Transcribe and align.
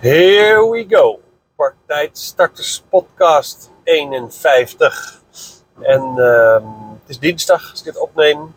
Here 0.00 0.70
we 0.70 0.86
go. 0.88 1.20
Partij 1.54 2.10
Starters 2.12 2.84
Podcast 2.88 3.70
51. 3.84 5.22
En 5.80 6.14
uh, 6.16 6.54
het 7.00 7.08
is 7.08 7.18
dinsdag 7.18 7.70
als 7.70 7.78
ik 7.78 7.84
dit 7.84 7.98
opneem. 7.98 8.54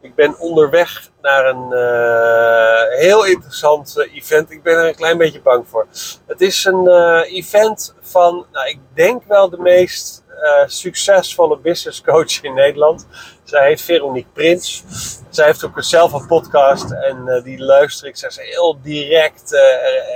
Ik 0.00 0.14
ben 0.14 0.38
onderweg 0.38 1.10
naar 1.22 1.46
een 1.46 1.70
uh, 1.70 3.00
heel 3.00 3.26
interessant 3.26 3.94
uh, 3.98 4.14
event. 4.14 4.50
Ik 4.50 4.62
ben 4.62 4.76
er 4.76 4.88
een 4.88 4.94
klein 4.94 5.18
beetje 5.18 5.40
bang 5.40 5.68
voor. 5.68 5.86
Het 6.26 6.40
is 6.40 6.64
een 6.64 6.84
uh, 6.84 7.32
event 7.32 7.94
van, 8.00 8.46
nou, 8.52 8.68
ik 8.68 8.78
denk 8.94 9.22
wel 9.24 9.50
de 9.50 9.58
meest 9.58 10.24
succesvolle 10.66 11.58
business 11.58 12.02
coach 12.02 12.42
in 12.42 12.54
Nederland. 12.54 13.06
Zij 13.44 13.66
heet 13.66 13.80
Veronique 13.80 14.30
Prins. 14.32 14.84
Zij 15.28 15.46
heeft 15.46 15.64
ook 15.64 15.82
zelf 15.82 16.12
een 16.12 16.26
podcast 16.26 16.90
en 16.90 17.40
die 17.44 17.58
luister 17.58 18.08
ik. 18.08 18.16
Zij 18.16 18.28
is 18.28 18.38
heel 18.38 18.78
direct, 18.82 19.50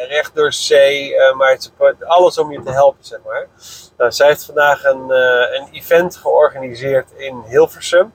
recht 0.09 0.35
door 0.35 0.53
zee, 0.53 1.15
maar 1.37 1.59
alles 1.99 2.39
om 2.39 2.53
je 2.53 2.63
te 2.63 2.71
helpen, 2.71 3.05
zeg 3.05 3.19
maar. 3.25 3.49
Nou, 3.97 4.13
zij 4.13 4.27
heeft 4.27 4.45
vandaag 4.45 4.85
een, 4.85 5.11
een 5.11 5.69
event 5.73 6.17
georganiseerd 6.17 7.11
in 7.17 7.43
Hilversum, 7.47 8.13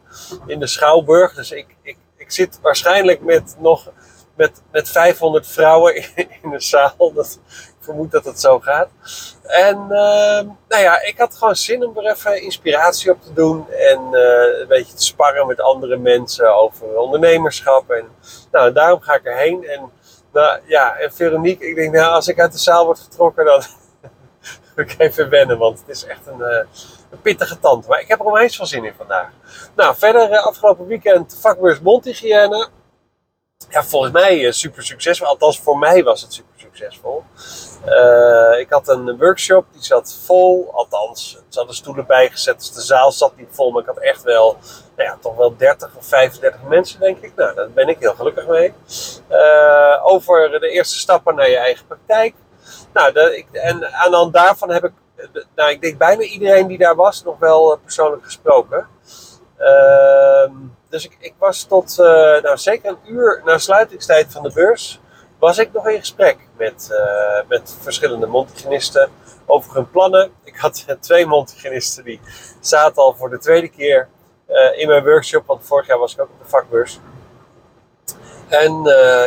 in 0.47 0.59
de 0.59 0.67
Schouwburg. 0.67 1.33
Dus 1.33 1.51
ik, 1.51 1.75
ik 1.81 1.97
ik 2.27 2.33
zit 2.33 2.59
waarschijnlijk 2.61 3.21
met 3.21 3.55
nog 3.59 3.91
met, 4.37 4.61
met 4.71 4.89
500 4.89 5.47
vrouwen 5.47 5.95
in, 6.15 6.49
de 6.51 6.59
zaal. 6.59 7.11
Dat, 7.13 7.39
ik 7.49 7.75
vermoed 7.79 8.11
dat 8.11 8.25
het 8.25 8.39
zo 8.39 8.59
gaat. 8.59 8.89
En 9.43 9.77
uh, 9.81 10.41
nou 10.67 10.81
ja, 10.83 11.01
ik 11.01 11.17
had 11.17 11.35
gewoon 11.35 11.55
zin 11.55 11.85
om 11.85 11.97
er 11.97 12.11
even 12.11 12.41
inspiratie 12.41 13.11
op 13.11 13.21
te 13.21 13.33
doen. 13.33 13.71
En 13.71 13.99
uh, 14.11 14.59
een 14.59 14.67
beetje 14.67 14.93
te 14.93 15.03
sparren 15.03 15.47
met 15.47 15.61
andere 15.61 15.97
mensen 15.97 16.55
over 16.55 16.97
ondernemerschap. 16.97 17.89
En 17.89 18.05
nou, 18.51 18.71
daarom 18.71 19.01
ga 19.01 19.13
ik 19.13 19.23
erheen. 19.23 19.67
En 19.67 19.91
nou 20.33 20.59
ja, 20.65 20.95
en 20.95 21.13
Veronique, 21.13 21.67
ik 21.67 21.75
denk 21.75 21.93
nou, 21.93 22.13
als 22.13 22.27
ik 22.27 22.39
uit 22.39 22.51
de 22.51 22.57
zaal 22.57 22.85
word 22.85 22.99
getrokken, 22.99 23.45
dan 23.45 23.63
ik 24.85 24.95
even 24.97 25.29
wennen. 25.29 25.57
Want 25.57 25.79
het 25.79 25.89
is 25.89 26.05
echt 26.05 26.27
een, 26.27 26.39
uh, 26.39 26.63
een 27.09 27.21
pittige 27.21 27.59
tand. 27.59 27.87
Maar 27.87 27.99
ik 27.99 28.07
heb 28.07 28.19
er 28.19 28.25
onwijs 28.25 28.55
veel 28.55 28.65
zin 28.65 28.85
in 28.85 28.93
vandaag. 28.97 29.29
Nou, 29.75 29.95
verder 29.95 30.31
uh, 30.31 30.45
afgelopen 30.45 30.87
weekend 30.87 31.37
vakbeurs 31.41 31.79
mondhygiëne. 31.79 32.69
Ja, 33.69 33.83
volgens 33.83 34.11
mij 34.11 34.39
uh, 34.39 34.51
super 34.51 34.83
succesvol. 34.83 35.27
Althans, 35.27 35.59
voor 35.59 35.77
mij 35.77 36.03
was 36.03 36.21
het 36.21 36.33
super 36.33 36.53
succesvol. 36.55 37.23
ik 38.59 38.69
had 38.69 38.87
een 38.87 39.17
workshop, 39.17 39.65
die 39.71 39.83
zat 39.83 40.19
vol. 40.25 40.71
Althans, 40.73 41.35
er 41.35 41.43
zaten 41.49 41.75
stoelen 41.75 42.05
bijgezet, 42.05 42.57
dus 42.57 42.71
de 42.71 42.81
zaal 42.81 43.11
zat 43.11 43.37
niet 43.37 43.47
vol. 43.51 43.71
Maar 43.71 43.81
ik 43.81 43.87
had 43.87 43.97
echt 43.97 44.23
wel, 44.23 44.57
nou 44.95 45.09
ja, 45.09 45.17
toch 45.21 45.35
wel 45.35 45.57
30 45.57 45.95
of 45.95 46.05
35 46.05 46.63
mensen, 46.63 46.99
denk 46.99 47.21
ik. 47.21 47.35
Nou, 47.35 47.55
daar 47.55 47.71
ben 47.71 47.87
ik 47.87 47.99
heel 47.99 48.13
gelukkig 48.13 48.47
mee. 48.47 48.73
over 50.03 50.59
de 50.59 50.69
eerste 50.69 50.97
stappen 50.97 51.35
naar 51.35 51.49
je 51.49 51.57
eigen 51.57 51.85
praktijk. 51.85 52.35
Nou, 52.93 53.19
ik, 53.19 53.47
en 53.51 53.93
aan 53.93 54.11
de 54.11 54.17
hand 54.17 54.33
daarvan 54.33 54.71
heb 54.71 54.83
ik, 54.83 54.93
nou, 55.55 55.69
ik 55.69 55.81
denk 55.81 55.97
bijna 55.97 56.21
iedereen 56.21 56.67
die 56.67 56.77
daar 56.77 56.95
was, 56.95 57.23
nog 57.23 57.39
wel 57.39 57.79
persoonlijk 57.83 58.23
gesproken. 58.23 58.87
Uh, 59.59 60.51
dus 60.89 61.05
ik, 61.05 61.17
ik 61.19 61.33
was 61.37 61.63
tot, 61.63 61.97
uh, 61.99 62.05
nou 62.41 62.57
zeker 62.57 62.89
een 62.89 63.13
uur 63.13 63.41
na 63.45 63.57
sluitingstijd 63.57 64.31
van 64.31 64.43
de 64.43 64.51
beurs, 64.53 64.99
was 65.39 65.57
ik 65.57 65.73
nog 65.73 65.87
in 65.87 65.99
gesprek 65.99 66.37
met, 66.57 66.89
uh, 66.91 67.49
met 67.49 67.77
verschillende 67.81 68.27
mondhygiënisten 68.27 69.09
over 69.45 69.73
hun 69.73 69.89
plannen. 69.89 70.31
Ik 70.43 70.55
had 70.55 70.85
twee 70.99 71.25
mondhygiënisten 71.25 72.03
die 72.03 72.19
zaten 72.59 73.01
al 73.01 73.15
voor 73.15 73.29
de 73.29 73.39
tweede 73.39 73.67
keer 73.67 74.07
in 74.75 74.87
mijn 74.87 75.03
workshop, 75.03 75.45
want 75.45 75.65
vorig 75.65 75.87
jaar 75.87 75.97
was 75.97 76.13
ik 76.13 76.21
ook 76.21 76.29
op 76.29 76.39
de 76.39 76.49
vakbeurs. 76.49 76.99
En 78.47 78.83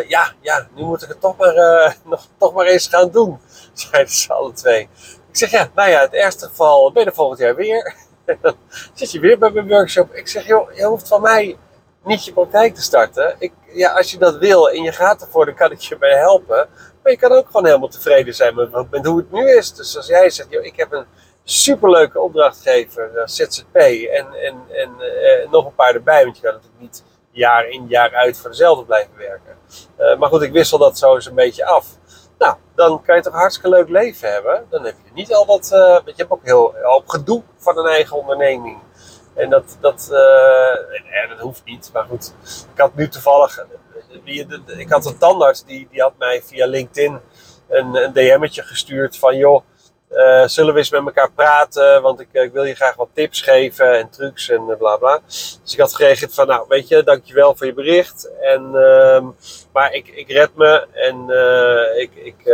ja, 0.08 0.32
ja, 0.40 0.68
nu 0.74 0.84
moet 0.84 1.02
ik 1.02 1.08
het 1.08 1.20
toch 1.20 1.36
maar, 1.36 1.54
nog, 2.04 2.26
toch 2.38 2.54
maar 2.54 2.66
eens 2.66 2.88
gaan 2.88 3.10
doen, 3.10 3.40
zeiden 3.72 4.12
ze 4.12 4.32
alle 4.32 4.52
twee. 4.52 4.88
Ik 5.30 5.36
zeg, 5.36 5.50
ja, 5.50 5.68
nou 5.74 5.90
ja, 5.90 6.00
het 6.00 6.12
ergste 6.12 6.46
geval 6.46 6.92
ben 6.92 7.02
je 7.02 7.08
er 7.08 7.14
volgend 7.14 7.38
jaar 7.38 7.54
weer. 7.54 7.94
Dan 8.40 8.54
zit 8.94 9.10
je 9.10 9.20
weer 9.20 9.38
bij 9.38 9.50
mijn 9.50 9.68
workshop. 9.68 10.14
Ik 10.14 10.28
zeg, 10.28 10.46
joh, 10.46 10.72
je 10.72 10.84
hoeft 10.84 11.08
van 11.08 11.22
mij 11.22 11.56
niet 12.04 12.24
je 12.24 12.32
praktijk 12.32 12.74
te 12.74 12.82
starten. 12.82 13.36
Ik, 13.38 13.52
ja, 13.72 13.92
als 13.92 14.10
je 14.10 14.18
dat 14.18 14.38
wil 14.38 14.70
en 14.70 14.82
je 14.82 14.92
gaat 14.92 15.22
ervoor, 15.22 15.44
dan 15.44 15.54
kan 15.54 15.70
ik 15.70 15.80
je 15.80 15.98
bij 15.98 16.18
helpen. 16.18 16.68
Maar 17.02 17.12
je 17.12 17.18
kan 17.18 17.32
ook 17.32 17.46
gewoon 17.46 17.66
helemaal 17.66 17.88
tevreden 17.88 18.34
zijn 18.34 18.54
met, 18.90 19.06
hoe 19.06 19.16
het 19.16 19.32
nu 19.32 19.56
is. 19.56 19.74
Dus 19.74 19.96
als 19.96 20.06
jij 20.06 20.30
zegt, 20.30 20.50
joh, 20.50 20.64
ik 20.64 20.76
heb 20.76 20.92
een 20.92 21.04
superleuke 21.44 22.20
opdrachtgever, 22.20 23.10
uh, 23.14 23.22
ZZP, 23.24 23.74
en, 23.74 24.26
en, 24.34 24.56
en 24.70 24.90
nog 25.50 25.66
een 25.66 25.74
paar 25.74 25.94
erbij, 25.94 26.24
want 26.24 26.36
je 26.36 26.42
kan 26.42 26.52
natuurlijk 26.52 26.80
niet 26.80 27.02
jaar 27.30 27.68
in 27.68 27.86
jaar 27.88 28.14
uit 28.14 28.38
voor 28.38 28.50
dezelfde 28.50 28.84
blijven 28.84 29.16
werken. 29.16 29.56
Uh, 29.98 30.18
maar 30.18 30.28
goed, 30.28 30.42
ik 30.42 30.52
wissel 30.52 30.78
dat 30.78 30.98
zo 30.98 31.14
eens 31.14 31.26
een 31.26 31.34
beetje 31.34 31.64
af. 31.64 31.86
Nou, 32.40 32.56
dan 32.74 33.02
kan 33.02 33.16
je 33.16 33.22
toch 33.22 33.34
hartstikke 33.34 33.68
leuk 33.68 33.88
leven 33.88 34.32
hebben. 34.32 34.66
Dan 34.70 34.84
heb 34.84 34.94
je 35.04 35.10
niet 35.14 35.34
al 35.34 35.46
dat. 35.46 35.70
Uh, 35.72 35.98
je 36.04 36.12
hebt 36.16 36.30
ook 36.30 36.44
heel 36.44 36.74
hoop 36.82 37.08
gedoe 37.08 37.42
van 37.56 37.78
een 37.78 37.86
eigen 37.86 38.16
onderneming. 38.16 38.78
En 39.34 39.50
dat, 39.50 39.76
dat, 39.80 40.08
uh, 40.12 41.28
dat 41.28 41.38
hoeft 41.38 41.64
niet. 41.64 41.90
Maar 41.92 42.04
goed, 42.04 42.34
ik 42.74 42.80
had 42.80 42.94
nu 42.94 43.08
toevallig. 43.08 43.66
Ik 44.66 44.90
had 44.90 45.06
een 45.06 45.18
tandarts 45.18 45.64
die, 45.64 45.88
die 45.90 46.02
had 46.02 46.12
mij 46.18 46.42
via 46.42 46.66
LinkedIn 46.66 47.20
een, 47.68 47.94
een 47.94 48.12
DM'tje 48.12 48.62
gestuurd 48.62 49.18
van 49.18 49.36
joh. 49.36 49.62
Uh, 50.12 50.46
zullen 50.46 50.72
we 50.72 50.78
eens 50.78 50.90
met 50.90 51.04
elkaar 51.04 51.30
praten? 51.32 52.02
Want 52.02 52.20
ik, 52.20 52.28
ik, 52.32 52.52
wil 52.52 52.64
je 52.64 52.74
graag 52.74 52.96
wat 52.96 53.08
tips 53.12 53.42
geven 53.42 53.98
en 53.98 54.10
trucs 54.10 54.48
en 54.48 54.62
uh, 54.68 54.76
bla 54.76 54.96
bla. 54.96 55.20
Dus 55.26 55.72
ik 55.72 55.78
had 55.78 55.94
gereageerd 55.94 56.34
van, 56.34 56.46
nou 56.46 56.64
weet 56.68 56.88
je, 56.88 57.02
dankjewel 57.02 57.56
voor 57.56 57.66
je 57.66 57.74
bericht. 57.74 58.30
En, 58.40 58.70
uh, 58.74 59.26
maar 59.72 59.92
ik, 59.92 60.08
ik 60.08 60.28
red 60.28 60.54
me 60.54 60.86
en 60.92 61.28
ik, 61.96 62.10
ik, 62.14 62.44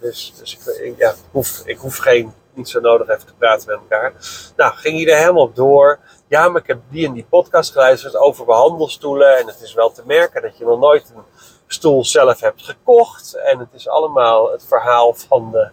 dus, 0.00 0.32
dus 0.38 0.58
ik, 0.80 0.94
ja, 0.98 1.14
hoef, 1.30 1.62
ik 1.64 1.78
hoef 1.78 1.96
geen, 1.96 2.34
niet 2.54 2.68
zo 2.68 2.80
nodig 2.80 3.08
even 3.08 3.26
te 3.26 3.34
praten 3.38 3.66
met 3.68 3.78
elkaar. 3.78 4.12
Nou, 4.56 4.74
ging 4.74 5.02
hij 5.02 5.12
er 5.12 5.20
helemaal 5.20 5.42
op 5.42 5.56
door. 5.56 5.98
Ja, 6.28 6.48
maar 6.48 6.60
ik 6.60 6.66
heb 6.66 6.78
die 6.90 7.06
en 7.06 7.12
die 7.12 7.26
podcast 7.28 7.72
geluisterd 7.72 8.16
over 8.16 8.44
behandelstoelen. 8.44 9.38
En 9.38 9.46
het 9.46 9.60
is 9.60 9.74
wel 9.74 9.92
te 9.92 10.02
merken 10.06 10.42
dat 10.42 10.58
je 10.58 10.64
nog 10.64 10.78
nooit 10.78 11.12
een 11.16 11.22
stoel 11.66 12.04
zelf 12.04 12.40
hebt 12.40 12.62
gekocht. 12.62 13.34
En 13.34 13.58
het 13.58 13.72
is 13.72 13.88
allemaal 13.88 14.50
het 14.52 14.64
verhaal 14.68 15.14
van 15.14 15.50
de 15.52 15.70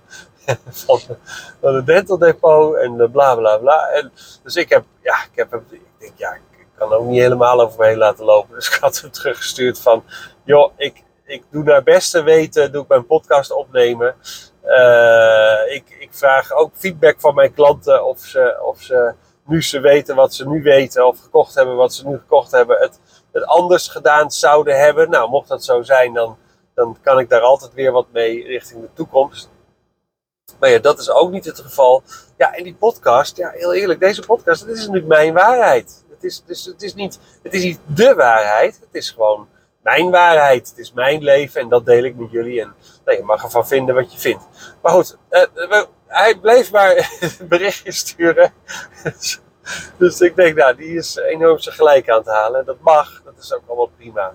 van, 0.85 1.00
van 1.62 1.74
de 1.74 1.84
dental 1.84 2.18
depot 2.18 2.75
en 2.75 3.12
bla 3.12 3.35
bla 3.35 3.58
bla. 3.58 3.88
En, 3.90 4.12
dus 4.44 4.56
ik 4.56 4.69
heb, 4.69 4.84
ja, 5.02 5.16
ik 5.31 5.31
heb 5.35 5.53
ik 5.53 5.81
denk, 5.97 6.13
ja, 6.16 6.34
ik 6.34 6.68
kan 6.78 6.94
ook 6.94 7.06
niet 7.06 7.22
helemaal 7.22 7.62
over 7.62 7.80
me 7.80 7.85
heen 7.85 7.97
laten 7.97 8.25
lopen. 8.25 8.56
Dus 8.58 8.68
ik 8.68 8.81
had 8.81 9.02
hem 9.02 9.12
teruggestuurd 9.12 9.80
van, 9.80 10.03
joh, 10.44 10.72
ik, 10.78 11.03
ik 11.25 11.44
doe 11.52 11.63
naar 11.63 11.84
beste 11.84 12.24
weten, 12.24 12.72
doe 12.72 12.81
ik 12.84 12.88
mijn 12.88 13.06
podcast 13.06 13.52
opnemen. 13.52 14.16
Uh, 14.66 15.74
ik, 15.75 15.96
ik 16.00 16.09
vraag 16.12 16.52
ook 16.52 16.72
feedback 16.74 17.19
van 17.19 17.35
mijn 17.35 17.53
klanten 17.53 18.06
of 18.06 18.19
ze, 18.19 18.59
of 18.64 18.81
ze 18.81 19.14
nu 19.46 19.64
ze 19.64 19.79
weten 19.79 20.16
wat 20.16 20.34
ze 20.34 20.50
nu 20.50 20.62
weten 20.62 21.08
of 21.08 21.19
gekocht 21.19 21.56
hebben 21.56 21.75
wat 21.75 21.94
ze 21.94 22.08
nu 22.08 22.18
gekocht 22.18 22.52
hebben, 22.52 22.78
het, 22.79 23.00
het 23.31 23.46
anders 23.46 23.88
gedaan 23.88 24.31
zouden 24.31 24.79
hebben. 24.79 25.09
Nou, 25.09 25.29
mocht 25.29 25.47
dat 25.47 25.64
zo 25.64 25.81
zijn, 25.81 26.14
dan, 26.14 26.38
dan 26.74 26.97
kan 27.02 27.19
ik 27.19 27.29
daar 27.29 27.41
altijd 27.41 27.74
weer 27.74 27.91
wat 27.91 28.08
mee 28.12 28.44
richting 28.44 28.81
de 28.81 28.90
toekomst. 28.94 29.50
Maar 30.59 30.69
ja, 30.69 30.80
dat 30.80 31.00
is 31.00 31.09
ook 31.09 31.31
niet 31.31 31.46
het 31.46 31.59
geval. 31.59 32.03
Ja, 32.38 32.53
en 32.53 32.63
die 32.63 32.75
podcast, 32.75 33.38
ja, 33.38 33.50
heel 33.50 33.74
eerlijk, 33.74 34.00
deze 34.00 34.22
podcast, 34.22 34.59
dat 34.59 34.69
is 34.69 34.80
natuurlijk 34.80 35.08
mijn 35.08 35.34
waarheid. 35.34 36.03
Het 36.09 36.24
is, 36.24 36.44
dus, 36.46 36.66
het 36.66 36.81
is, 36.81 36.94
niet, 36.94 37.19
het 37.44 37.53
is 37.53 37.63
niet 37.63 37.80
de 37.85 38.13
waarheid, 38.16 38.80
het 38.80 38.96
is 38.96 39.09
gewoon 39.09 39.47
mijn 39.88 40.09
waarheid. 40.09 40.69
Het 40.69 40.78
is 40.78 40.94
mijn 40.94 41.24
leven 41.24 41.62
en 41.62 41.69
dat 41.69 41.85
deel 41.85 42.03
ik 42.03 42.16
met 42.16 42.31
jullie. 42.31 42.62
En 42.62 42.75
nee, 43.06 43.18
je 43.18 43.24
mag 43.24 43.44
ervan 43.44 43.68
vinden 43.68 43.96
wat 43.96 44.13
je 44.13 44.19
vindt. 44.19 44.44
Maar 44.81 44.91
goed, 44.91 45.18
uh, 45.30 45.84
hij 46.08 46.38
bleef 46.40 46.72
maar 46.72 47.18
berichtjes 47.50 47.97
sturen. 47.97 48.53
dus 49.97 50.22
ik 50.22 50.35
denk, 50.35 50.55
nou, 50.55 50.75
die 50.75 50.95
is 50.95 51.16
enorm 51.16 51.59
zijn 51.59 51.75
gelijk 51.75 52.09
aan 52.09 52.17
het 52.17 52.28
halen. 52.28 52.66
Dat 52.66 52.79
mag, 52.79 53.22
dat 53.25 53.33
is 53.39 53.53
ook 53.53 53.61
allemaal 53.67 53.91
prima. 53.97 54.31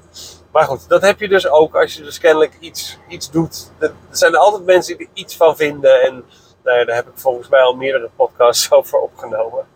Maar 0.53 0.65
goed, 0.65 0.89
dat 0.89 1.03
heb 1.03 1.21
je 1.21 1.29
dus 1.29 1.49
ook 1.49 1.77
als 1.77 1.95
je 1.95 2.03
dus 2.03 2.19
kennelijk 2.19 2.57
iets, 2.61 2.99
iets 3.09 3.31
doet. 3.31 3.71
Er 3.79 3.93
zijn 4.11 4.33
er 4.33 4.39
altijd 4.39 4.65
mensen 4.65 4.97
die 4.97 5.07
er 5.07 5.13
iets 5.21 5.37
van 5.37 5.57
vinden. 5.57 6.03
En 6.03 6.25
nou 6.65 6.85
daar 6.85 6.97
heb 6.97 7.07
ik 7.07 7.13
volgens 7.15 7.49
mij 7.49 7.61
al 7.61 7.75
meerdere 7.75 8.11
podcasts 8.17 8.71
over 8.73 8.99
opgenomen. 8.99 9.67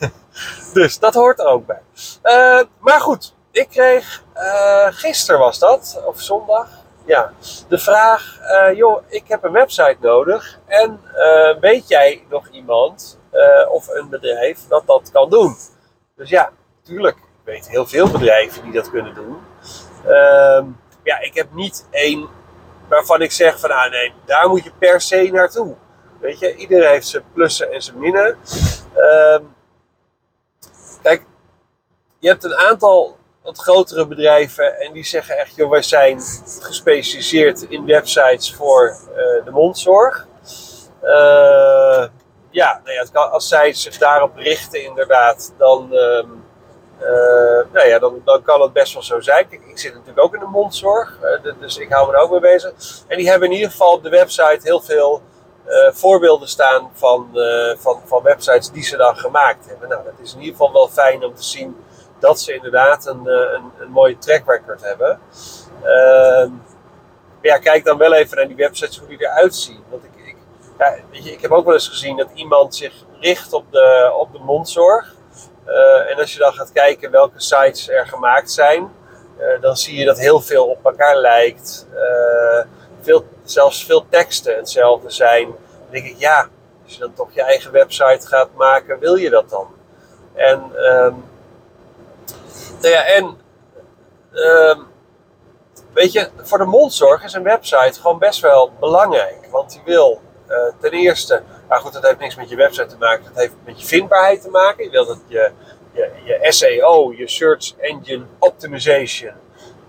dus 0.74 0.98
dat 0.98 1.14
hoort 1.14 1.38
er 1.38 1.46
ook 1.46 1.66
bij. 1.66 1.82
Uh, 2.22 2.62
maar 2.78 3.00
goed, 3.00 3.34
ik 3.50 3.68
kreeg, 3.68 4.22
uh, 4.36 4.86
gisteren 4.90 5.40
was 5.40 5.58
dat, 5.58 6.02
of 6.04 6.20
zondag, 6.20 6.68
ja, 7.04 7.32
de 7.68 7.78
vraag: 7.78 8.38
uh, 8.42 8.76
joh, 8.76 9.02
ik 9.08 9.24
heb 9.26 9.44
een 9.44 9.52
website 9.52 9.96
nodig. 10.00 10.58
En 10.66 11.00
weet 11.60 11.88
jij 11.88 12.24
nog 12.28 12.48
iemand 12.48 13.17
of 13.70 13.88
een 13.88 14.08
bedrijf 14.08 14.58
dat 14.68 14.86
dat 14.86 15.10
kan 15.12 15.30
doen? 15.30 15.56
Dus 16.16 16.30
ja, 16.30 16.52
natuurlijk. 16.82 17.16
Ik 17.16 17.54
weet 17.54 17.68
heel 17.68 17.86
veel 17.86 18.10
bedrijven 18.10 18.62
die 18.62 18.72
dat 18.72 18.90
kunnen 18.90 19.14
doen. 19.14 19.38
Uh, 20.06 20.64
ja, 21.02 21.20
ik 21.20 21.34
heb 21.34 21.52
niet 21.52 21.86
één 21.90 22.28
waarvan 22.88 23.22
ik 23.22 23.32
zeg 23.32 23.60
van, 23.60 23.70
ah 23.70 23.90
nee, 23.90 24.12
daar 24.24 24.48
moet 24.48 24.64
je 24.64 24.72
per 24.78 25.00
se 25.00 25.28
naartoe. 25.32 25.74
Weet 26.20 26.38
je, 26.38 26.54
iedereen 26.54 26.90
heeft 26.90 27.06
zijn 27.06 27.24
plussen 27.32 27.72
en 27.72 27.82
zijn 27.82 27.98
minnen. 27.98 28.36
Uh, 28.96 29.38
kijk, 31.02 31.22
je 32.18 32.28
hebt 32.28 32.44
een 32.44 32.56
aantal 32.56 33.16
wat 33.42 33.58
grotere 33.58 34.06
bedrijven 34.06 34.80
en 34.80 34.92
die 34.92 35.04
zeggen 35.04 35.38
echt, 35.38 35.54
joh, 35.56 35.70
wij 35.70 35.82
zijn 35.82 36.20
gespecialiseerd 36.60 37.62
in 37.62 37.86
websites 37.86 38.54
voor 38.54 38.96
de 39.44 39.50
mondzorg. 39.50 40.26
Ja, 42.50 42.80
nou 42.84 43.08
ja 43.12 43.20
als 43.20 43.48
zij 43.48 43.72
zich 43.72 43.98
daarop 43.98 44.36
richten 44.36 44.84
inderdaad, 44.84 45.54
dan, 45.58 45.92
ehm, 45.92 46.28
nou 47.72 47.88
ja, 47.88 47.98
dan, 47.98 48.22
dan 48.24 48.42
kan 48.42 48.60
het 48.60 48.72
best 48.72 48.92
wel 48.92 49.02
zo 49.02 49.20
zijn. 49.20 49.46
Ik, 49.50 49.78
zit 49.78 49.92
natuurlijk 49.92 50.20
ook 50.20 50.34
in 50.34 50.40
de 50.40 50.46
mondzorg, 50.46 51.18
dus 51.60 51.76
ik 51.76 51.92
hou 51.92 52.06
me 52.06 52.16
er 52.16 52.22
ook 52.22 52.30
mee 52.30 52.40
bezig. 52.40 52.72
En 53.06 53.16
die 53.16 53.30
hebben 53.30 53.48
in 53.48 53.54
ieder 53.54 53.70
geval 53.70 53.92
op 53.92 54.02
de 54.02 54.08
website 54.08 54.60
heel 54.62 54.80
veel 54.80 55.22
uh, 55.68 55.92
voorbeelden 55.92 56.48
staan 56.48 56.90
van, 56.92 57.28
uh, 57.34 57.74
van, 57.76 58.00
van 58.04 58.22
websites 58.22 58.70
die 58.70 58.82
ze 58.82 58.96
dan 58.96 59.16
gemaakt 59.16 59.68
hebben. 59.68 59.88
Nou, 59.88 60.04
dat 60.04 60.12
is 60.22 60.32
in 60.32 60.38
ieder 60.38 60.56
geval 60.56 60.72
wel 60.72 60.88
fijn 60.88 61.24
om 61.24 61.34
te 61.34 61.44
zien 61.44 61.76
dat 62.18 62.40
ze 62.40 62.54
inderdaad 62.54 63.06
een, 63.06 63.26
een, 63.26 63.72
een, 63.78 63.90
mooie 63.90 64.18
track 64.18 64.42
record 64.46 64.82
hebben. 64.82 65.20
Ehm, 65.82 66.50
ja, 67.40 67.58
kijk 67.58 67.84
dan 67.84 67.98
wel 67.98 68.12
even 68.12 68.36
naar 68.36 68.46
die 68.46 68.56
websites, 68.56 68.98
hoe 68.98 69.08
die 69.08 69.20
eruit 69.20 69.54
zien. 69.54 69.82
Want 69.88 70.04
ik, 70.04 70.10
ja, 70.78 70.96
ik 71.10 71.40
heb 71.40 71.50
ook 71.50 71.64
wel 71.64 71.74
eens 71.74 71.88
gezien 71.88 72.16
dat 72.16 72.28
iemand 72.34 72.74
zich 72.74 72.92
richt 73.20 73.52
op 73.52 73.72
de, 73.72 74.12
op 74.18 74.32
de 74.32 74.38
mondzorg. 74.38 75.14
en 76.08 76.16
als 76.16 76.32
je 76.32 76.38
dan 76.38 76.52
gaat 76.52 76.72
kijken 76.72 77.10
welke 77.10 77.40
sites 77.40 77.88
er 77.88 78.06
gemaakt 78.06 78.50
zijn, 78.50 78.90
dan 79.60 79.76
zie 79.76 79.98
je 79.98 80.04
dat 80.04 80.18
heel 80.18 80.40
veel 80.40 80.66
op 80.66 80.84
elkaar 80.84 81.16
lijkt 81.16 81.86
veel, 83.00 83.24
zelfs 83.44 83.84
veel 83.84 84.06
teksten 84.08 84.56
hetzelfde 84.56 85.10
zijn. 85.10 85.44
Dan 85.44 85.90
denk 85.90 86.06
ik, 86.06 86.18
ja, 86.18 86.48
als 86.84 86.92
je 86.92 87.00
dan 87.00 87.14
toch 87.14 87.32
je 87.32 87.42
eigen 87.42 87.72
website 87.72 88.26
gaat 88.26 88.54
maken, 88.54 88.98
wil 88.98 89.14
je 89.14 89.30
dat 89.30 89.50
dan? 89.50 89.66
En, 90.34 90.62
um, 90.76 91.24
nou 92.80 92.94
ja, 92.94 93.04
en 93.04 93.36
um, 94.32 94.86
weet 95.92 96.12
je, 96.12 96.28
voor 96.36 96.58
de 96.58 96.64
mondzorg 96.64 97.24
is 97.24 97.32
een 97.32 97.42
website 97.42 98.00
gewoon 98.00 98.18
best 98.18 98.40
wel 98.40 98.70
belangrijk. 98.80 99.48
Want 99.50 99.70
die 99.72 99.82
wil 99.84 100.20
ten 100.80 100.90
eerste, 100.90 101.42
maar 101.68 101.80
goed, 101.80 101.92
dat 101.92 102.02
heeft 102.02 102.18
niks 102.18 102.36
met 102.36 102.48
je 102.48 102.56
website 102.56 102.86
te 102.86 102.96
maken, 102.98 103.24
dat 103.24 103.42
heeft 103.42 103.52
met 103.64 103.80
je 103.80 103.86
vindbaarheid 103.86 104.42
te 104.42 104.50
maken. 104.50 104.84
Je 104.84 104.90
wil 104.90 105.06
dat 105.06 105.20
je, 105.26 105.50
je, 106.24 106.46
SEO, 106.48 107.12
je 107.12 107.28
Search 107.28 107.74
Engine 107.78 108.24
Optimization, 108.38 109.32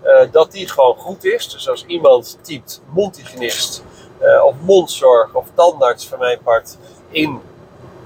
uh, 0.04 0.32
dat 0.32 0.52
die 0.52 0.68
gewoon 0.68 0.96
goed 0.96 1.24
is. 1.24 1.48
Dus 1.48 1.68
als 1.68 1.84
iemand 1.86 2.38
typt 2.42 2.82
mondhygiënist 2.86 3.82
uh, 4.22 4.44
of 4.44 4.54
mondzorg 4.60 5.34
of 5.34 5.46
tandarts 5.54 6.08
van 6.08 6.18
mijn 6.18 6.42
part 6.42 6.76
in 7.10 7.40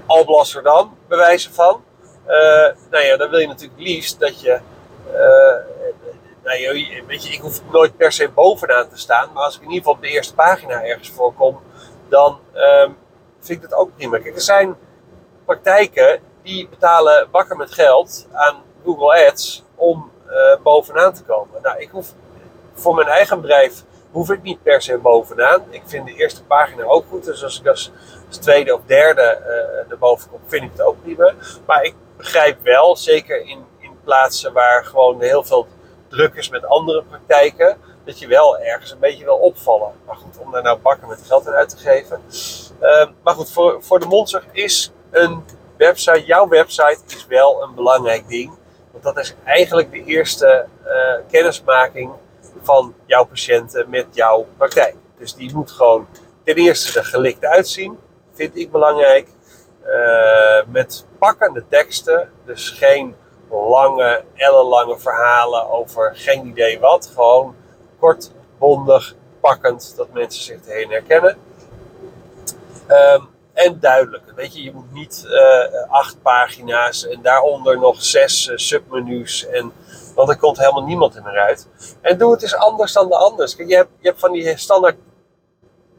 Alblasserdam, 0.05 0.97
bij 1.07 1.17
wijze 1.17 1.53
van. 1.53 1.83
Uh, 2.27 2.33
nou 2.91 3.03
ja, 3.03 3.17
dan 3.17 3.29
wil 3.29 3.39
je 3.39 3.47
natuurlijk 3.47 3.79
liefst 3.79 4.19
dat 4.19 4.41
je. 4.41 4.59
nou 6.43 6.57
ja, 6.57 6.71
weet 7.07 7.25
je, 7.25 7.33
ik 7.33 7.39
hoef 7.39 7.61
nooit 7.71 7.97
per 7.97 8.11
se 8.11 8.29
bovenaan 8.29 8.89
te 8.89 8.97
staan, 8.97 9.29
maar 9.33 9.43
als 9.43 9.55
ik 9.55 9.61
in 9.61 9.67
ieder 9.67 9.83
geval 9.83 9.93
op 9.93 10.01
de 10.01 10.09
eerste 10.09 10.33
pagina 10.33 10.83
ergens 10.83 11.09
voorkom, 11.09 11.59
dan 12.09 12.39
um, 12.55 12.97
vind 13.39 13.63
ik 13.63 13.69
dat 13.69 13.79
ook 13.79 13.95
prima. 13.95 14.17
Kijk, 14.17 14.35
er 14.35 14.41
zijn 14.41 14.75
praktijken 15.45 16.19
die 16.41 16.67
betalen 16.69 17.27
bakken 17.31 17.57
met 17.57 17.73
geld 17.73 18.27
aan 18.31 18.55
Google 18.83 19.27
Ads 19.27 19.63
om 19.75 20.11
uh, 20.27 20.63
bovenaan 20.63 21.13
te 21.13 21.23
komen. 21.23 21.61
Nou, 21.61 21.79
ik 21.79 21.89
hoef 21.89 22.13
voor 22.73 22.95
mijn 22.95 23.07
eigen 23.07 23.41
bedrijf 23.41 23.83
hoef 24.11 24.31
ik 24.31 24.41
niet 24.41 24.63
per 24.63 24.81
se 24.81 24.97
bovenaan. 24.97 25.63
Ik 25.69 25.81
vind 25.85 26.05
de 26.05 26.13
eerste 26.13 26.43
pagina 26.43 26.83
ook 26.83 27.05
goed. 27.09 27.25
Dus 27.25 27.43
als 27.43 27.59
ik 27.59 27.67
als, 27.67 27.91
tweede 28.29 28.73
of 28.73 28.81
derde 28.85 29.39
uh, 29.41 29.91
erboven 29.91 30.29
kom, 30.29 30.39
vind 30.45 30.63
ik 30.63 30.71
het 30.71 30.81
ook 30.81 31.01
prima. 31.01 31.33
Maar 31.65 31.83
ik 31.83 31.95
begrijp 32.17 32.61
wel, 32.63 32.95
zeker 32.95 33.41
in, 33.41 33.65
in 33.79 33.91
plaatsen 34.03 34.53
waar 34.53 34.85
gewoon 34.85 35.21
heel 35.21 35.43
veel 35.43 35.67
druk 36.07 36.35
is 36.35 36.49
met 36.49 36.65
andere 36.65 37.03
praktijken, 37.03 37.77
dat 38.05 38.19
je 38.19 38.27
wel 38.27 38.59
ergens 38.59 38.91
een 38.91 38.99
beetje 38.99 39.23
wil 39.23 39.37
opvallen. 39.37 39.91
Maar 40.05 40.15
goed, 40.15 40.37
om 40.37 40.51
daar 40.51 40.63
nou 40.63 40.79
bakken 40.79 41.07
met 41.07 41.21
geld 41.27 41.45
in 41.45 41.53
uit 41.53 41.69
te 41.69 41.77
geven. 41.77 42.21
Uh, 42.81 43.05
maar 43.23 43.33
goed, 43.33 43.51
voor, 43.51 43.83
voor 43.83 43.99
de 43.99 44.05
mondzorg 44.05 44.45
is 44.51 44.91
een 45.11 45.43
website, 45.77 46.25
jouw 46.25 46.47
website 46.47 46.99
is 47.07 47.25
wel 47.27 47.63
een 47.63 47.75
belangrijk 47.75 48.27
ding. 48.27 48.57
Want 48.91 49.03
dat 49.03 49.17
is 49.17 49.35
eigenlijk 49.43 49.91
de 49.91 50.03
eerste 50.03 50.65
uh, 50.85 50.91
kennismaking 51.31 52.11
van 52.61 52.95
jouw 53.05 53.23
patiënten 53.23 53.89
met 53.89 54.05
jouw 54.11 54.47
praktijk. 54.57 54.95
Dus 55.17 55.33
die 55.33 55.55
moet 55.55 55.71
gewoon 55.71 56.07
ten 56.43 56.55
eerste 56.55 56.99
er 56.99 57.05
gelikt 57.05 57.45
uitzien, 57.45 57.99
vind 58.33 58.57
ik 58.57 58.71
belangrijk. 58.71 59.27
Uh, 59.85 60.61
met 60.67 61.05
pakkende 61.19 61.63
teksten, 61.69 62.31
dus 62.45 62.69
geen 62.69 63.15
lange, 63.49 64.23
ellenlange 64.35 64.99
verhalen 64.99 65.69
over 65.69 66.11
geen 66.15 66.47
idee 66.47 66.79
wat. 66.79 67.11
Gewoon 67.13 67.55
kort, 68.05 68.31
bondig, 68.57 69.15
pakkend, 69.39 69.93
dat 69.95 70.13
mensen 70.13 70.43
zich 70.43 70.65
erheen 70.65 70.89
herkennen. 70.89 71.37
Um, 72.89 73.27
en 73.53 73.79
duidelijk. 73.79 74.23
Weet 74.35 74.55
je, 74.55 74.63
je 74.63 74.73
moet 74.73 74.93
niet 74.93 75.23
uh, 75.27 75.91
acht 75.91 76.21
pagina's 76.21 77.07
en 77.07 77.21
daaronder 77.21 77.79
nog 77.79 78.03
zes 78.03 78.47
uh, 78.47 78.57
submenu's. 78.57 79.45
En, 79.45 79.71
want 80.15 80.29
er 80.29 80.37
komt 80.37 80.57
helemaal 80.57 80.83
niemand 80.83 81.15
in 81.15 81.23
meer 81.23 81.39
uit. 81.39 81.67
En 82.01 82.17
doe 82.17 82.31
het 82.31 82.41
eens 82.41 82.55
anders 82.55 82.93
dan 82.93 83.07
de 83.07 83.15
anders. 83.15 83.55
Kijk, 83.55 83.69
je, 83.69 83.75
hebt, 83.75 83.89
je 83.99 84.07
hebt 84.07 84.19
van 84.19 84.31
die 84.31 84.57
standaard 84.57 84.97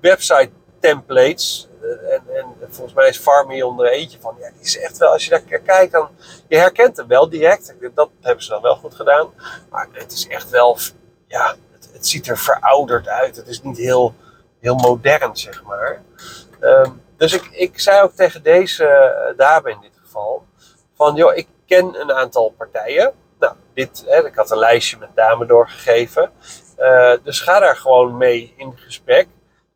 website 0.01 0.51
templates. 0.81 1.69
Uh, 1.83 2.13
en, 2.13 2.23
en, 2.35 2.55
volgens 2.69 2.95
mij 2.95 3.09
is 3.09 3.19
Farmy 3.19 3.63
onder 3.63 3.91
eentje 3.91 4.21
van. 4.21 4.37
Ja, 4.41 4.51
die 4.51 4.63
is 4.63 4.79
echt 4.79 4.99
wel, 4.99 5.13
als 5.13 5.25
je 5.25 5.31
daar 5.31 5.61
kijkt, 5.61 5.93
dan. 5.93 6.09
Je 6.49 6.57
herkent 6.57 6.97
hem 6.97 7.07
wel 7.07 7.29
direct. 7.29 7.75
Dat 7.95 8.11
hebben 8.21 8.45
ze 8.45 8.51
dan 8.51 8.63
wel 8.63 8.77
goed 8.77 8.95
gedaan. 8.95 9.31
Maar 9.71 9.89
het 9.93 10.13
is 10.13 10.27
echt 10.27 10.51
wel. 10.51 10.79
Ja, 11.27 11.57
het, 11.97 12.07
ziet 12.07 12.29
er 12.29 12.39
verouderd 12.39 13.09
uit. 13.09 13.37
Het 13.37 13.47
is 13.47 13.63
niet 13.63 13.77
heel, 13.79 14.15
heel 14.61 14.75
modern, 14.75 15.37
zeg 15.37 15.63
maar. 15.63 16.03
Um, 16.61 17.03
dus 17.17 17.33
ik, 17.33 17.49
ik 17.53 17.81
zei 17.81 18.03
ook 18.03 18.13
tegen 18.13 18.43
deze 18.43 18.85
uh, 18.85 19.39
dame 19.39 19.71
in 19.71 19.81
dit 19.81 19.99
geval: 20.03 20.45
van 20.95 21.15
joh, 21.15 21.37
ik 21.37 21.49
ken 21.67 22.01
een 22.01 22.13
aantal 22.13 22.55
partijen. 22.57 23.13
Nou, 23.39 23.55
dit, 23.75 24.05
hè, 24.07 24.27
ik 24.27 24.35
had 24.35 24.51
een 24.51 24.59
lijstje 24.59 24.99
met 24.99 25.15
namen 25.15 25.47
doorgegeven. 25.47 26.31
Uh, 26.79 27.13
dus 27.23 27.41
ga 27.41 27.61
daar 27.61 27.77
gewoon 27.77 28.17
mee 28.17 28.55
in 28.57 28.73
gesprek. 28.77 29.27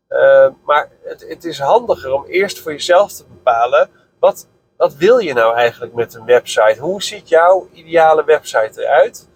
Uh, 0.09 0.49
maar 0.65 0.89
het, 1.03 1.25
het, 1.29 1.45
is 1.45 1.59
handiger 1.59 2.13
om 2.13 2.25
eerst 2.25 2.59
voor 2.59 2.73
jezelf 2.73 3.13
te 3.13 3.25
bepalen: 3.25 3.91
wat, 4.19 4.49
wat 4.77 4.95
wil 4.95 5.19
je 5.19 5.33
nou 5.33 5.55
eigenlijk 5.55 5.95
met 5.95 6.15
een 6.15 6.25
website? 6.25 6.81
Hoe 6.81 7.03
ziet 7.03 7.29
jouw 7.29 7.69
ideale 7.73 8.25
website 8.25 8.83
eruit? 8.83 9.29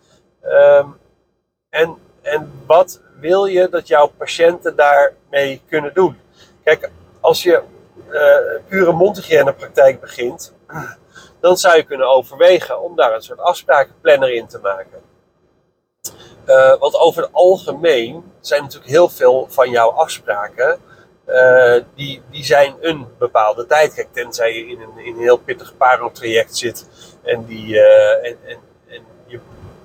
Um, 0.42 0.96
en, 1.70 1.98
en 2.24 2.62
wat 2.66 3.00
wil 3.20 3.44
je 3.44 3.68
dat 3.68 3.88
jouw 3.88 4.06
patiënten 4.06 4.76
daarmee 4.76 5.62
kunnen 5.68 5.94
doen? 5.94 6.20
Kijk, 6.62 6.90
als 7.20 7.42
je 7.42 7.62
uh, 8.10 8.36
pure 8.68 8.92
mondhygiënepraktijk 8.92 10.00
begint, 10.00 10.52
dan 11.40 11.56
zou 11.56 11.76
je 11.76 11.82
kunnen 11.82 12.08
overwegen 12.08 12.82
om 12.82 12.96
daar 12.96 13.14
een 13.14 13.22
soort 13.22 13.40
afsprakenplanner 13.40 14.34
in 14.34 14.46
te 14.46 14.58
maken. 14.58 15.02
Uh, 16.46 16.78
want 16.78 16.94
over 16.94 17.22
het 17.22 17.32
algemeen 17.32 18.32
zijn 18.40 18.62
natuurlijk 18.62 18.90
heel 18.90 19.08
veel 19.08 19.46
van 19.50 19.70
jouw 19.70 19.90
afspraken, 19.90 20.78
uh, 21.26 21.76
die, 21.94 22.22
die 22.30 22.44
zijn 22.44 22.74
een 22.80 23.06
bepaalde 23.18 23.66
tijd. 23.66 23.94
Kijk, 23.94 24.08
tenzij 24.12 24.54
je 24.54 24.66
in 24.66 24.80
een, 24.80 25.04
in 25.04 25.14
een 25.14 25.20
heel 25.20 25.36
pittig 25.36 25.76
paro-traject 25.76 26.56
zit 26.56 26.88
en 27.22 27.44
die, 27.44 27.80
en, 27.80 28.58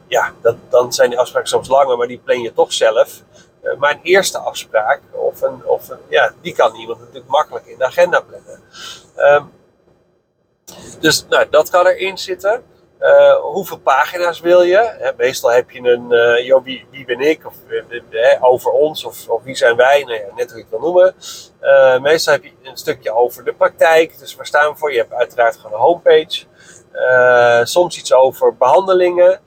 ja, 0.09 0.33
dat, 0.41 0.55
dan 0.69 0.93
zijn 0.93 1.09
die 1.09 1.19
afspraken 1.19 1.49
soms 1.49 1.67
langer, 1.67 1.97
maar 1.97 2.07
die 2.07 2.21
plan 2.23 2.41
je 2.41 2.53
toch 2.53 2.73
zelf. 2.73 3.21
Uh, 3.63 3.77
maar 3.77 3.91
een 3.91 3.99
eerste 4.03 4.37
afspraak, 4.37 5.01
of 5.11 5.41
een, 5.41 5.65
of 5.65 5.89
ja, 6.09 6.33
die 6.41 6.53
kan 6.53 6.75
iemand 6.75 6.99
natuurlijk 6.99 7.27
makkelijk 7.27 7.65
in 7.65 7.77
de 7.77 7.85
agenda 7.85 8.21
plannen. 8.21 8.61
Um, 9.17 9.51
dus 10.99 11.25
nou, 11.29 11.47
dat 11.49 11.69
kan 11.69 11.85
erin 11.85 12.17
zitten. 12.17 12.63
Uh, 12.99 13.35
hoeveel 13.35 13.77
pagina's 13.79 14.39
wil 14.39 14.61
je? 14.61 15.13
meestal 15.17 15.51
heb 15.51 15.71
je 15.71 15.79
een, 15.79 16.11
uh, 16.45 16.83
wie, 16.91 17.05
ben 17.05 17.19
ik? 17.19 17.45
Of 17.45 17.55
over 18.41 18.71
ons, 18.71 19.05
of, 19.05 19.29
of, 19.29 19.43
wie 19.43 19.55
zijn 19.55 19.75
wij? 19.75 20.03
Nou 20.03 20.19
ja, 20.19 20.25
net 20.35 20.49
hoe 20.49 20.57
je 20.57 20.65
het 20.69 20.69
wil 20.69 20.79
noemen. 20.79 21.15
meestal 22.01 22.33
heb 22.33 22.43
je 22.43 22.51
een 22.63 22.77
stukje 22.77 23.13
over 23.13 23.43
de 23.43 23.53
praktijk. 23.53 24.19
Dus 24.19 24.35
waar 24.35 24.45
staan 24.45 24.71
we 24.71 24.77
voor? 24.77 24.91
Je 24.91 24.97
hebt 24.97 25.13
uiteraard 25.13 25.57
gewoon 25.57 25.73
een 25.73 25.85
homepage. 25.85 26.45
soms 27.65 27.97
iets 27.97 28.13
over 28.13 28.57
behandelingen. 28.57 29.39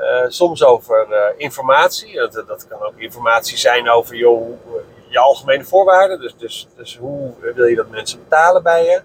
Uh, 0.00 0.24
soms 0.28 0.64
over 0.64 1.06
uh, 1.10 1.16
informatie. 1.36 2.14
Dat, 2.16 2.32
dat 2.46 2.68
kan 2.68 2.82
ook 2.82 2.96
informatie 2.96 3.56
zijn 3.56 3.90
over 3.90 4.16
je 4.16 5.18
algemene 5.18 5.64
voorwaarden. 5.64 6.20
Dus, 6.20 6.36
dus, 6.36 6.68
dus 6.76 6.96
hoe 6.96 7.32
wil 7.54 7.66
je 7.66 7.76
dat 7.76 7.88
mensen 7.88 8.18
betalen 8.18 8.62
bij 8.62 8.84
je? 8.84 9.02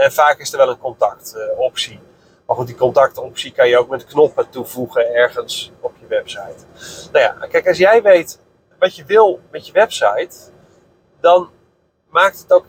En 0.00 0.12
vaak 0.12 0.38
is 0.38 0.52
er 0.52 0.58
wel 0.58 0.68
een 0.68 0.78
contactoptie. 0.78 2.00
maar 2.46 2.56
goed, 2.56 2.66
die 2.66 2.76
contactoptie 2.76 3.52
kan 3.52 3.68
je 3.68 3.78
ook 3.78 3.88
met 3.88 4.04
knoppen 4.04 4.50
toevoegen 4.50 5.14
ergens 5.14 5.72
op 5.80 5.92
je 6.00 6.06
website. 6.06 6.64
Nou 7.12 7.24
ja, 7.24 7.46
kijk, 7.46 7.68
als 7.68 7.78
jij 7.78 8.02
weet 8.02 8.38
wat 8.78 8.96
je 8.96 9.04
wil 9.04 9.40
met 9.50 9.66
je 9.66 9.72
website, 9.72 10.36
dan 11.20 11.50
maakt 12.08 12.38
het 12.38 12.52
ook 12.52 12.64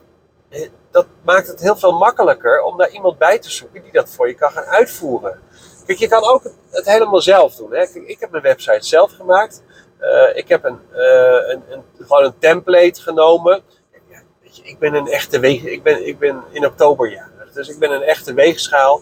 dat 0.92 1.08
maakt 1.24 1.48
het 1.48 1.62
heel 1.62 1.76
veel 1.76 1.92
makkelijker 1.92 2.62
om 2.62 2.78
daar 2.78 2.90
iemand 2.90 3.18
bij 3.18 3.40
te 3.40 3.52
zoeken 3.52 3.84
die 3.84 3.92
dat 3.92 4.10
voor 4.10 4.28
je 4.28 4.34
kan 4.34 4.52
gaan 4.52 4.64
uitvoeren. 4.64 5.40
Kijk, 5.88 6.00
je 6.00 6.08
kan 6.08 6.24
ook 6.24 6.44
het 6.70 6.86
helemaal 6.86 7.22
zelf 7.22 7.56
doen. 7.56 7.74
Hè? 7.74 7.84
Ik 8.06 8.20
heb 8.20 8.32
mijn 8.32 8.44
website 8.44 8.86
zelf 8.86 9.12
gemaakt. 9.12 9.64
Uh, 10.02 10.38
ik 10.38 10.48
heb 10.48 10.64
een, 10.64 10.80
uh, 10.94 11.50
een, 11.50 11.64
een, 11.70 11.84
gewoon 11.98 12.24
een 12.24 12.38
template 12.40 13.02
genomen. 13.02 13.62
Ja, 14.10 14.22
weet 14.42 14.58
je, 14.58 14.64
ik 14.64 14.80
ben 14.80 14.94
een 14.94 15.08
echte 15.08 15.40
weeg, 15.40 15.64
ik 15.64 15.84
ben, 15.84 16.08
ik 16.08 16.20
ben 16.20 16.44
in 16.52 16.66
oktober 16.66 17.28
dus 17.58 17.70
ik 17.70 17.80
ben 17.80 17.92
een 17.92 18.02
echte 18.02 18.34
weegschaal. 18.34 19.02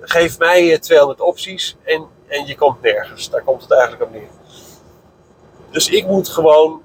Geef 0.00 0.38
mij 0.38 0.78
200 0.78 1.20
opties 1.20 1.76
en, 1.82 2.06
en 2.26 2.46
je 2.46 2.56
komt 2.56 2.80
nergens. 2.80 3.30
Daar 3.30 3.42
komt 3.42 3.62
het 3.62 3.70
eigenlijk 3.70 4.02
op 4.02 4.12
neer. 4.12 4.28
Dus 5.70 5.88
ik 5.88 6.06
moet 6.06 6.28
gewoon 6.28 6.82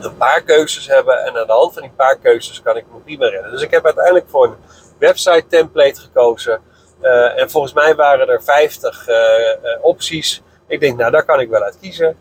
een 0.00 0.16
paar 0.16 0.42
keuzes 0.42 0.86
hebben 0.86 1.24
en 1.24 1.36
aan 1.36 1.46
de 1.46 1.52
hand 1.52 1.72
van 1.72 1.82
die 1.82 1.90
paar 1.96 2.18
keuzes 2.18 2.62
kan 2.62 2.76
ik 2.76 2.84
me 2.92 2.98
prima 2.98 3.28
redden. 3.28 3.50
Dus 3.50 3.62
ik 3.62 3.70
heb 3.70 3.84
uiteindelijk 3.84 4.28
voor 4.28 4.44
een 4.44 4.56
website 4.98 5.44
template 5.48 6.00
gekozen. 6.00 6.60
Uh, 7.02 7.40
en 7.40 7.50
volgens 7.50 7.72
mij 7.72 7.94
waren 7.94 8.28
er 8.28 8.42
50 8.42 9.08
uh, 9.08 9.14
uh, 9.14 9.84
opties. 9.84 10.42
Ik 10.66 10.80
denk, 10.80 10.98
nou 10.98 11.10
daar 11.10 11.24
kan 11.24 11.40
ik 11.40 11.48
wel 11.48 11.62
uit 11.62 11.78
kiezen. 11.80 12.16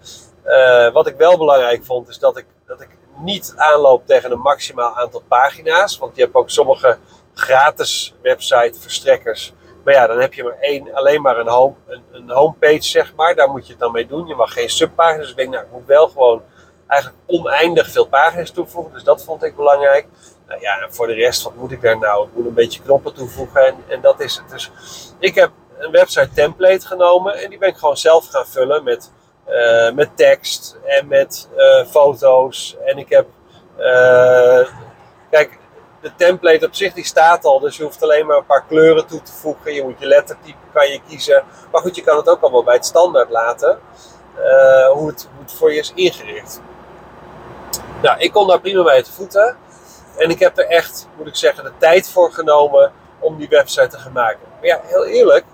wat 0.93 1.07
ik 1.07 1.15
wel 1.15 1.37
belangrijk 1.37 1.85
vond, 1.85 2.09
is 2.09 2.19
dat 2.19 2.37
ik, 2.37 2.45
dat 2.65 2.81
ik 2.81 2.89
niet 3.17 3.53
aanloop 3.55 4.05
tegen 4.05 4.31
een 4.31 4.39
maximaal 4.39 4.95
aantal 4.95 5.23
pagina's. 5.27 5.97
Want 5.97 6.15
je 6.15 6.21
hebt 6.21 6.35
ook 6.35 6.49
sommige 6.49 6.97
gratis 7.33 8.15
website 8.21 8.79
verstrekkers. 8.79 9.53
Maar 9.83 9.93
ja, 9.93 10.07
dan 10.07 10.19
heb 10.19 10.33
je 10.33 10.43
maar 10.43 10.57
één, 10.59 10.93
alleen 10.93 11.21
maar 11.21 11.37
een, 11.37 11.47
home, 11.47 11.75
een, 11.87 12.03
een 12.11 12.29
homepage, 12.29 12.81
zeg 12.81 13.15
maar. 13.15 13.35
Daar 13.35 13.49
moet 13.49 13.65
je 13.65 13.71
het 13.71 13.81
dan 13.81 13.91
mee 13.91 14.07
doen. 14.07 14.27
Je 14.27 14.35
mag 14.35 14.53
geen 14.53 14.69
subpagina's. 14.69 15.21
Dus 15.21 15.29
ik 15.29 15.35
denk, 15.35 15.49
nou, 15.49 15.63
ik 15.63 15.71
moet 15.71 15.85
wel 15.85 16.07
gewoon 16.07 16.41
eigenlijk 16.87 17.21
oneindig 17.25 17.91
veel 17.91 18.07
pagina's 18.07 18.51
toevoegen. 18.51 18.93
Dus 18.93 19.03
dat 19.03 19.23
vond 19.23 19.43
ik 19.43 19.55
belangrijk. 19.55 20.07
Nou 20.47 20.61
ja, 20.61 20.87
voor 20.89 21.07
de 21.07 21.13
rest, 21.13 21.43
wat 21.43 21.55
moet 21.55 21.71
ik 21.71 21.81
daar 21.81 21.97
nou? 21.97 22.27
Ik 22.27 22.33
moet 22.33 22.45
een 22.45 22.53
beetje 22.53 22.81
knoppen 22.81 23.13
toevoegen 23.13 23.65
en, 23.65 23.75
en 23.87 24.01
dat 24.01 24.19
is 24.19 24.35
het. 24.35 24.49
Dus 24.49 24.71
ik 25.19 25.35
heb 25.35 25.51
een 25.77 25.91
website 25.91 26.29
template 26.33 26.87
genomen 26.87 27.33
en 27.33 27.49
die 27.49 27.59
ben 27.59 27.69
ik 27.69 27.77
gewoon 27.77 27.97
zelf 27.97 28.27
gaan 28.27 28.47
vullen 28.47 28.83
met, 28.83 29.11
uh, 29.49 29.91
met 29.91 30.09
tekst 30.17 30.77
en 30.85 31.07
met 31.07 31.49
uh, 31.57 31.85
foto's. 31.85 32.77
En 32.85 32.97
ik 32.97 33.09
heb, 33.09 33.25
uh, 33.77 34.67
kijk, 35.29 35.57
de 36.01 36.11
template 36.15 36.65
op 36.65 36.75
zich 36.75 36.93
die 36.93 37.05
staat 37.05 37.45
al, 37.45 37.59
dus 37.59 37.77
je 37.77 37.83
hoeft 37.83 38.03
alleen 38.03 38.25
maar 38.25 38.37
een 38.37 38.45
paar 38.45 38.65
kleuren 38.67 39.07
toe 39.07 39.21
te 39.21 39.31
voegen. 39.31 39.73
Je 39.73 39.83
moet 39.83 39.99
je 39.99 40.05
lettertype 40.05 40.57
kan 40.73 40.89
je 40.89 41.01
kiezen. 41.07 41.43
Maar 41.71 41.81
goed, 41.81 41.95
je 41.95 42.03
kan 42.03 42.17
het 42.17 42.29
ook 42.29 42.41
allemaal 42.41 42.63
bij 42.63 42.75
het 42.75 42.85
standaard 42.85 43.29
laten, 43.29 43.79
hoe, 44.93 45.07
het, 45.07 45.27
hoe 45.33 45.41
het 45.41 45.53
voor 45.53 45.73
je 45.73 45.79
is 45.79 45.91
ingericht. 45.95 46.61
Nou, 48.01 48.19
ik 48.19 48.31
kon 48.31 48.47
daar 48.47 48.59
prima 48.59 48.83
bij 48.83 49.03
te 49.03 49.11
voeten. 49.11 49.57
En 50.17 50.29
ik 50.29 50.39
heb 50.39 50.57
er 50.57 50.67
echt, 50.67 51.07
moet 51.17 51.27
ik 51.27 51.35
zeggen, 51.35 51.63
de 51.63 51.71
tijd 51.77 52.09
voor 52.09 52.31
genomen 52.31 52.91
om 53.19 53.37
die 53.37 53.47
website 53.47 53.87
te 53.87 53.97
gaan 53.97 54.11
maken. 54.11 54.39
Maar 54.53 54.65
ja, 54.65 54.81
heel 54.83 55.05
eerlijk, 55.05 55.45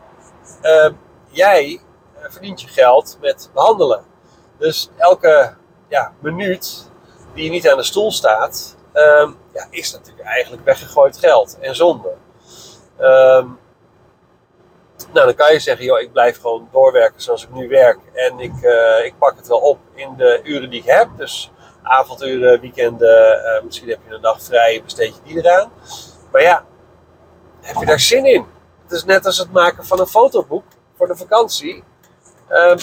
uh, 0.64 0.90
jij 1.30 1.82
eh, 2.16 2.26
verdient 2.30 2.62
je 2.62 2.68
geld 2.68 3.18
met 3.22 3.50
behandelen. 3.54 4.04
Dus 4.58 4.90
elke 4.98 5.56
ja, 5.88 6.14
minuut 6.20 6.92
die 7.34 7.44
je 7.44 7.50
niet 7.50 7.70
aan 7.70 7.78
de 7.78 7.84
stoel 7.84 8.12
staat, 8.12 8.76
um, 8.94 9.38
ja, 9.54 9.68
is 9.70 9.92
natuurlijk 9.92 10.28
eigenlijk 10.28 10.66
weggegooid 10.66 11.18
geld 11.18 11.58
en 11.60 11.76
zonde. 11.76 12.14
Um, 13.00 13.60
nou, 15.12 15.26
dan 15.26 15.36
kan 15.36 15.54
je 15.54 15.60
zeggen, 15.60 15.86
joh, 15.86 16.00
ik 16.00 16.12
blijf 16.12 16.42
gewoon 16.42 16.70
doorwerken 16.72 17.22
zoals 17.22 17.44
ik 17.44 17.54
nu 17.54 17.68
werk. 17.68 18.00
En 18.14 18.40
ik, 18.40 18.54
uh, 18.62 19.06
ik 19.06 19.14
pak 19.18 19.36
het 19.36 19.48
wel 19.48 19.60
op 19.60 19.80
in 19.96 20.16
de 20.18 20.42
uren 20.44 20.70
die 20.70 20.80
ik 20.80 20.90
heb. 20.90 21.10
Dus 21.18 21.52
avonduren, 21.84 22.60
weekenden, 22.60 23.42
uh, 23.46 23.64
misschien 23.64 23.90
heb 23.90 24.00
je 24.08 24.16
een 24.16 24.22
dag 24.22 24.42
vrij, 24.42 24.82
besteed 24.84 25.16
je 25.16 25.34
die 25.34 25.38
eraan. 25.38 25.72
Maar 26.32 26.42
ja, 26.42 26.66
heb 27.62 27.76
je 27.76 27.86
daar 27.86 28.00
zin 28.00 28.26
in? 28.26 28.46
Het 28.84 28.92
is 28.92 29.04
net 29.04 29.26
als 29.26 29.38
het 29.38 29.52
maken 29.52 29.86
van 29.86 30.00
een 30.00 30.08
fotoboek 30.08 30.64
voor 30.98 31.08
de 31.08 31.16
vakantie. 31.16 31.84
Um, 32.50 32.78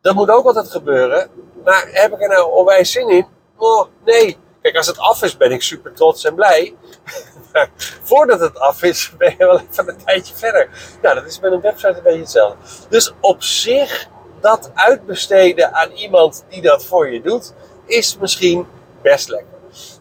dat 0.00 0.14
moet 0.14 0.30
ook 0.30 0.46
altijd 0.46 0.70
gebeuren. 0.70 1.30
Maar 1.64 1.88
heb 1.92 2.12
ik 2.12 2.22
er 2.22 2.28
nou 2.28 2.52
onwijs 2.52 2.92
zin 2.92 3.08
in? 3.08 3.26
Oh, 3.56 3.86
nee. 4.04 4.38
Kijk, 4.62 4.76
als 4.76 4.86
het 4.86 4.98
af 4.98 5.22
is, 5.22 5.36
ben 5.36 5.52
ik 5.52 5.62
super 5.62 5.92
trots 5.92 6.24
en 6.24 6.34
blij. 6.34 6.74
maar 7.52 7.70
voordat 8.02 8.40
het 8.40 8.58
af 8.58 8.82
is, 8.82 9.12
ben 9.18 9.30
je 9.30 9.46
wel 9.46 9.60
even 9.70 9.88
een 9.88 10.04
tijdje 10.04 10.34
verder. 10.34 10.68
Nou, 11.02 11.14
dat 11.14 11.24
is 11.24 11.40
met 11.40 11.52
een 11.52 11.60
website 11.60 11.96
een 11.96 12.02
beetje 12.02 12.20
hetzelfde. 12.20 12.56
Dus 12.88 13.12
op 13.20 13.42
zich 13.42 14.08
dat 14.44 14.70
uitbesteden 14.74 15.74
aan 15.74 15.90
iemand 15.90 16.44
die 16.48 16.62
dat 16.62 16.84
voor 16.84 17.10
je 17.10 17.20
doet, 17.20 17.52
is 17.86 18.18
misschien 18.18 18.66
best 19.02 19.28
lekker. 19.28 19.58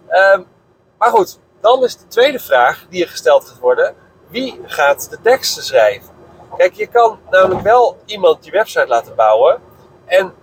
Um, 0.10 0.48
maar 0.98 1.10
goed, 1.10 1.40
dan 1.62 1.84
is 1.84 1.98
de 1.98 2.08
tweede 2.08 2.40
vraag 2.40 2.86
die 2.90 3.00
je 3.00 3.08
gesteld 3.08 3.46
gaat 3.46 3.60
worden: 3.60 3.96
wie 4.28 4.60
gaat 4.66 5.10
de 5.10 5.22
teksten 5.22 5.64
schrijven? 5.64 6.10
Kijk, 6.58 6.74
je 6.74 6.88
kan 6.88 7.20
namelijk 7.30 7.62
wel 7.62 7.98
iemand 8.06 8.46
je 8.46 8.52
website 8.52 8.88
laten 8.88 9.16
bouwen 9.16 9.62
en 10.06 10.34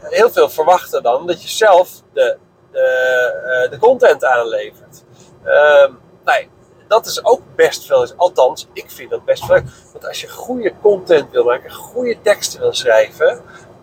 heel 0.00 0.30
veel 0.30 0.48
verwachten 0.48 1.02
dan 1.02 1.26
dat 1.26 1.42
je 1.42 1.48
zelf 1.48 1.90
de, 2.12 2.38
de, 2.70 3.64
uh, 3.64 3.70
de 3.70 3.78
content 3.78 4.24
aanlevert. 4.24 5.04
Um, 5.44 5.98
nee, 6.24 6.50
dat 6.88 7.06
is 7.06 7.24
ook 7.24 7.40
best 7.56 7.86
veel. 7.86 8.06
Althans, 8.16 8.66
ik 8.72 8.90
vind 8.90 9.10
dat 9.10 9.24
best 9.24 9.44
veel. 9.44 9.62
Want 9.92 10.06
als 10.06 10.20
je 10.20 10.28
goede 10.28 10.72
content 10.82 11.30
wil 11.30 11.44
maken, 11.44 11.72
goede 11.72 12.20
teksten 12.22 12.60
wil 12.60 12.72
schrijven, 12.72 13.42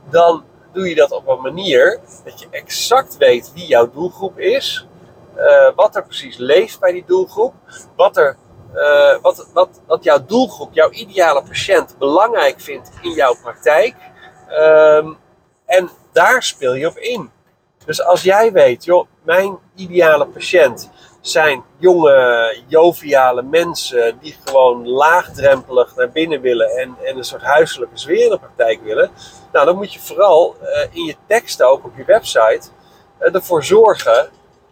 dan 0.09 0.43
doe 0.73 0.89
je 0.89 0.95
dat 0.95 1.11
op 1.11 1.27
een 1.27 1.41
manier 1.41 1.99
dat 2.23 2.39
je 2.39 2.47
exact 2.51 3.17
weet 3.17 3.51
wie 3.53 3.65
jouw 3.65 3.89
doelgroep 3.89 4.39
is. 4.39 4.87
Uh, 5.37 5.69
wat 5.75 5.95
er 5.95 6.03
precies 6.03 6.37
leeft 6.37 6.79
bij 6.79 6.91
die 6.91 7.03
doelgroep. 7.07 7.53
Wat, 7.95 8.17
er, 8.17 8.37
uh, 8.75 9.17
wat, 9.21 9.49
wat, 9.53 9.81
wat 9.87 10.03
jouw 10.03 10.25
doelgroep, 10.25 10.73
jouw 10.73 10.89
ideale 10.89 11.43
patiënt, 11.43 11.97
belangrijk 11.97 12.61
vindt 12.61 12.89
in 13.01 13.11
jouw 13.11 13.35
praktijk. 13.41 13.95
Um, 14.51 15.17
en 15.65 15.89
daar 16.11 16.43
speel 16.43 16.73
je 16.73 16.87
op 16.87 16.97
in. 16.97 17.31
Dus 17.85 18.03
als 18.03 18.23
jij 18.23 18.51
weet, 18.51 18.83
joh, 18.83 19.07
mijn 19.23 19.57
ideale 19.75 20.25
patiënt 20.25 20.89
zijn 21.27 21.63
jonge, 21.77 22.57
joviale 22.67 23.41
mensen 23.41 24.17
die 24.21 24.35
gewoon 24.45 24.87
laagdrempelig 24.87 25.95
naar 25.95 26.09
binnen 26.09 26.41
willen 26.41 26.69
en, 26.69 26.95
en 27.03 27.17
een 27.17 27.23
soort 27.23 27.41
huiselijke 27.41 27.97
sfeer 27.97 28.23
in 28.23 28.29
de 28.29 28.39
praktijk 28.39 28.83
willen. 28.83 29.11
Nou, 29.51 29.65
dan 29.65 29.75
moet 29.75 29.93
je 29.93 29.99
vooral 29.99 30.55
uh, 30.61 30.67
in 30.91 31.03
je 31.03 31.15
teksten, 31.27 31.67
ook 31.67 31.85
op 31.85 31.97
je 31.97 32.03
website, 32.05 32.61
uh, 33.19 33.35
ervoor 33.35 33.63
zorgen 33.63 34.29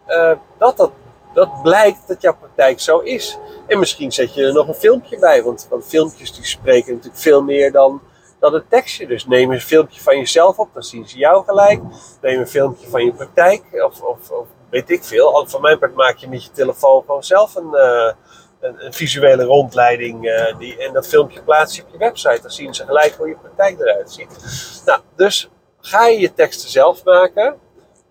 uh, 0.08 0.32
dat, 0.58 0.76
dat 0.76 0.90
dat 1.34 1.62
blijkt 1.62 2.08
dat 2.08 2.22
jouw 2.22 2.36
praktijk 2.36 2.80
zo 2.80 2.98
is. 2.98 3.38
En 3.66 3.78
misschien 3.78 4.12
zet 4.12 4.34
je 4.34 4.42
er 4.42 4.52
nog 4.52 4.68
een 4.68 4.74
filmpje 4.74 5.18
bij, 5.18 5.42
want, 5.42 5.66
want 5.70 5.86
filmpjes 5.86 6.34
die 6.34 6.44
spreken 6.44 6.92
natuurlijk 6.92 7.22
veel 7.22 7.42
meer 7.42 7.72
dan, 7.72 8.00
dan 8.38 8.54
een 8.54 8.68
tekstje. 8.68 9.06
Dus 9.06 9.26
neem 9.26 9.52
een 9.52 9.60
filmpje 9.60 10.00
van 10.00 10.18
jezelf 10.18 10.58
op, 10.58 10.68
dan 10.72 10.82
zien 10.82 11.08
ze 11.08 11.18
jou 11.18 11.44
gelijk. 11.44 11.80
Neem 12.20 12.40
een 12.40 12.48
filmpje 12.48 12.88
van 12.88 13.04
je 13.04 13.12
praktijk, 13.12 13.62
of, 13.72 14.00
of, 14.00 14.30
of 14.30 14.46
weet 14.74 14.90
ik 14.90 15.04
veel. 15.04 15.46
Van 15.46 15.60
mijn 15.60 15.78
part 15.78 15.94
maak 15.94 16.16
je 16.16 16.28
met 16.28 16.44
je 16.44 16.50
telefoon 16.50 17.02
gewoon 17.06 17.24
zelf 17.24 17.54
een, 17.54 17.70
uh, 17.72 18.12
een, 18.60 18.92
visuele 18.92 19.44
rondleiding. 19.44 20.24
Uh, 20.24 20.58
die, 20.58 20.78
en 20.78 20.92
dat 20.92 21.08
filmpje 21.08 21.42
plaats 21.42 21.76
je 21.76 21.82
op 21.82 21.88
je 21.92 21.98
website. 21.98 22.42
Dan 22.42 22.50
zien 22.50 22.74
ze 22.74 22.84
gelijk 22.84 23.14
hoe 23.14 23.28
je 23.28 23.36
praktijk 23.36 23.80
eruit 23.80 24.12
ziet. 24.12 24.82
Nou, 24.86 25.00
dus 25.16 25.50
ga 25.80 26.06
je 26.06 26.20
je 26.20 26.34
teksten 26.34 26.70
zelf 26.70 27.04
maken. 27.04 27.56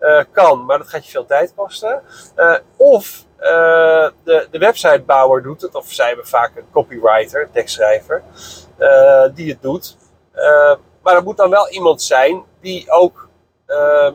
Uh, 0.00 0.22
kan, 0.32 0.64
maar 0.64 0.78
dat 0.78 0.88
gaat 0.88 1.04
je 1.04 1.10
veel 1.10 1.26
tijd 1.26 1.54
kosten. 1.54 2.02
of 2.76 3.24
de, 4.24 4.48
de 4.50 4.58
websitebouwer 4.58 5.42
doet 5.42 5.62
het, 5.62 5.74
of 5.74 5.92
zij 5.92 6.06
hebben 6.06 6.26
vaak 6.26 6.56
een 6.56 6.70
copywriter, 6.72 7.42
een 7.42 7.50
tekstschrijver, 7.50 8.22
die 9.34 9.50
het 9.50 9.62
doet. 9.62 9.96
maar 11.02 11.14
er 11.16 11.22
moet 11.22 11.36
dan 11.36 11.50
wel 11.50 11.68
iemand 11.68 12.02
zijn 12.02 12.44
die 12.60 12.90
ook 12.90 13.28
ehm, 13.66 14.14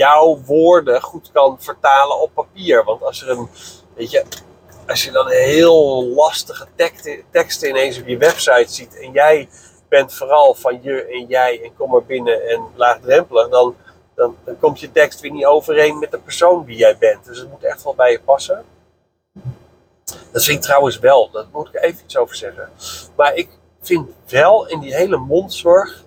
jouw 0.00 0.40
woorden 0.44 1.02
goed 1.02 1.30
kan 1.32 1.56
vertalen 1.60 2.20
op 2.20 2.34
papier. 2.34 2.84
Want 2.84 3.02
als 3.02 3.22
er 3.22 3.28
een, 3.28 3.48
weet 3.94 4.10
je, 4.10 4.24
als 4.88 5.04
je 5.04 5.10
dan 5.10 5.26
een 5.26 5.42
heel 5.42 6.04
lastige 6.06 6.66
teksten, 7.30 7.68
ineens 7.68 8.00
op 8.00 8.06
je 8.06 8.16
website 8.16 8.72
ziet 8.72 9.00
en 9.00 9.12
jij 9.12 9.48
bent 9.88 10.14
vooral 10.14 10.54
van 10.54 10.82
je 10.82 11.04
en 11.04 11.26
jij 11.26 11.60
en 11.62 11.76
kom 11.76 11.90
maar 11.90 12.04
binnen 12.04 12.48
en 12.48 12.62
laagdrempelig, 12.74 13.48
dan, 13.48 13.76
dan, 14.14 14.36
dan 14.44 14.58
komt 14.58 14.80
je 14.80 14.92
tekst 14.92 15.20
weer 15.20 15.30
niet 15.30 15.44
overeen 15.46 15.98
met 15.98 16.10
de 16.10 16.18
persoon 16.18 16.64
wie 16.64 16.76
jij 16.76 16.98
bent. 16.98 17.24
Dus 17.24 17.38
het 17.38 17.50
moet 17.50 17.64
echt 17.64 17.82
wel 17.82 17.94
bij 17.94 18.10
je 18.10 18.20
passen. 18.20 18.64
Dat 20.32 20.44
vind 20.44 20.58
ik 20.58 20.62
trouwens 20.62 20.98
wel, 20.98 21.30
dat 21.30 21.46
moet 21.52 21.68
ik 21.68 21.82
even 21.82 22.04
iets 22.04 22.16
over 22.16 22.36
zeggen. 22.36 22.70
Maar 23.16 23.34
ik 23.34 23.48
vind 23.80 24.08
wel 24.26 24.68
in 24.68 24.80
die 24.80 24.94
hele 24.94 25.16
mondzorg 25.16 26.04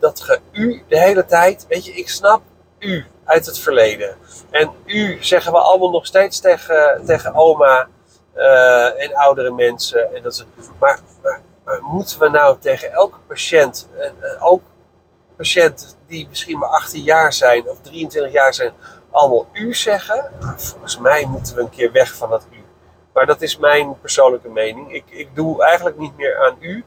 dat 0.00 0.20
ge 0.20 0.40
u 0.52 0.82
de 0.88 0.98
hele 0.98 1.24
tijd, 1.24 1.66
weet 1.68 1.84
je, 1.84 1.92
ik 1.92 2.08
snap 2.08 2.42
u 2.78 3.06
uit 3.28 3.46
het 3.46 3.58
verleden. 3.58 4.16
En 4.50 4.70
u 4.84 5.18
zeggen 5.20 5.52
we 5.52 5.58
allemaal 5.58 5.90
nog 5.90 6.06
steeds 6.06 6.40
tegen, 6.40 7.02
tegen 7.06 7.34
oma 7.34 7.88
uh, 8.36 9.02
en 9.02 9.14
oudere 9.14 9.50
mensen. 9.50 10.14
En 10.14 10.22
dat 10.22 10.36
ze, 10.36 10.44
maar, 10.78 11.00
maar, 11.64 11.80
moeten 11.82 12.18
we 12.18 12.28
nou 12.28 12.58
tegen 12.58 12.92
elke 12.92 13.18
patiënt, 13.26 13.88
en 13.98 14.14
ook 14.40 14.62
patiënten 15.36 15.88
die 16.06 16.28
misschien 16.28 16.58
maar 16.58 16.68
18 16.68 17.02
jaar 17.02 17.32
zijn 17.32 17.68
of 17.68 17.80
23 17.82 18.32
jaar 18.32 18.54
zijn, 18.54 18.72
allemaal 19.10 19.46
u 19.52 19.74
zeggen? 19.74 20.30
Volgens 20.56 20.98
mij 20.98 21.24
moeten 21.24 21.54
we 21.54 21.60
een 21.60 21.70
keer 21.70 21.92
weg 21.92 22.14
van 22.14 22.30
dat 22.30 22.46
u. 22.50 22.64
Maar 23.12 23.26
dat 23.26 23.42
is 23.42 23.58
mijn 23.58 24.00
persoonlijke 24.00 24.48
mening. 24.48 24.92
Ik, 24.92 25.04
ik 25.06 25.28
doe 25.34 25.62
eigenlijk 25.62 25.98
niet 25.98 26.16
meer 26.16 26.44
aan 26.44 26.56
u. 26.60 26.84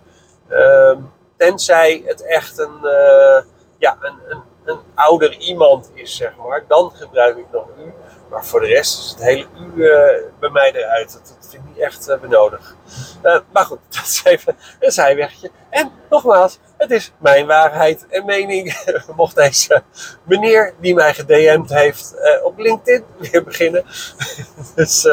Ehm, 0.48 0.98
tenzij 1.38 2.04
het 2.06 2.26
echt 2.26 2.58
een, 2.58 2.80
uh, 2.84 3.42
ja, 3.78 3.98
een, 4.02 4.20
een, 4.28 4.42
een 4.66 4.80
ouder 4.96 5.38
iemand 5.38 5.92
is, 5.94 6.16
zeg 6.16 6.36
maar. 6.36 6.64
Dan 6.68 6.92
gebruik 6.96 7.38
ik 7.38 7.46
nog 7.52 7.68
u. 7.78 7.94
Maar 8.30 8.46
voor 8.46 8.60
de 8.60 8.68
rest 8.68 9.00
is 9.00 9.10
het 9.10 9.22
hele 9.22 9.46
u 9.60 9.72
uh, 9.76 10.00
bij 10.40 10.50
mij 10.50 10.74
eruit. 10.74 11.14
Dat, 11.14 11.38
vind 11.40 11.64
ik 11.64 11.70
niet 11.70 11.78
echt 11.78 12.10
uh, 12.10 12.20
benodigd. 12.20 12.76
Uh, 13.24 13.40
maar 13.52 13.66
goed, 13.66 13.80
dat 13.96 14.04
is 14.04 14.22
even 14.24 14.58
een 14.80 14.92
zijwegje. 14.92 15.52
En 15.70 15.92
nogmaals, 16.10 16.60
het 16.78 16.92
is 16.92 17.12
mijn 17.18 17.46
waarheid 17.46 18.08
en 18.10 18.26
mening. 18.26 18.84
Mocht 19.16 19.36
deze 19.36 19.84
meneer 20.24 20.74
die 20.80 20.94
mij 20.94 21.14
gedM'd 21.14 21.70
heeft 21.70 22.16
op 22.44 22.58
LinkedIn 22.60 23.06
weer 23.18 23.44
beginnen. 23.44 23.86
dus 24.76 25.08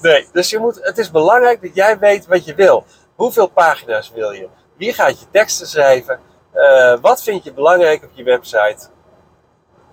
nee, 0.00 0.28
dus 0.32 0.50
je 0.50 0.58
moet, 0.58 0.78
het 0.82 0.98
is 0.98 1.10
belangrijk 1.10 1.62
dat 1.62 1.74
jij 1.74 1.98
weet 1.98 2.26
wat 2.26 2.44
je 2.44 2.54
wil. 2.54 2.84
Hoeveel 3.14 3.48
pagina's 3.48 4.12
wil 4.14 4.30
je? 4.30 4.48
Wie 4.76 4.92
gaat 4.92 5.20
je 5.20 5.26
teksten 5.30 5.66
schrijven? 5.66 6.20
Wat 7.00 7.22
vind 7.22 7.44
je 7.44 7.52
belangrijk 7.52 8.04
op 8.04 8.10
je 8.12 8.22
website? 8.22 8.88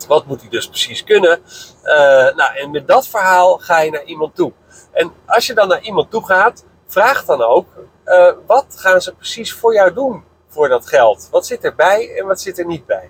Wat 0.08 0.26
moet 0.26 0.42
hij 0.42 0.50
dus 0.50 0.68
precies 0.68 1.04
kunnen? 1.04 1.42
Uh, 1.84 1.94
nou, 2.36 2.56
en 2.56 2.72
met 2.72 2.88
dat 2.88 3.08
verhaal 3.08 3.58
ga 3.58 3.80
je 3.80 3.92
naar 3.92 4.04
iemand 4.04 4.36
toe. 4.36 4.52
En 4.92 5.12
als 5.26 5.48
je 5.48 5.54
dan 5.54 5.68
naar 5.68 5.82
iemand 5.82 6.12
toe 6.12 6.26
gaat, 6.26 6.66
vraag 6.88 7.26
dan 7.26 7.42
ook: 7.42 7.68
uh, 8.06 8.32
wat 8.46 8.66
gaan 8.70 9.02
ze 9.02 9.16
precies 9.16 9.54
voor 9.54 9.74
jou 9.74 9.94
doen 9.94 10.24
voor 10.48 10.70
dat 10.70 10.88
geld? 10.88 11.28
Wat 11.32 11.46
zit 11.46 11.64
erbij 11.64 12.18
en 12.18 12.26
wat 12.26 12.42
zit 12.42 12.60
er 12.60 12.66
niet 12.66 12.86
bij? 12.86 13.10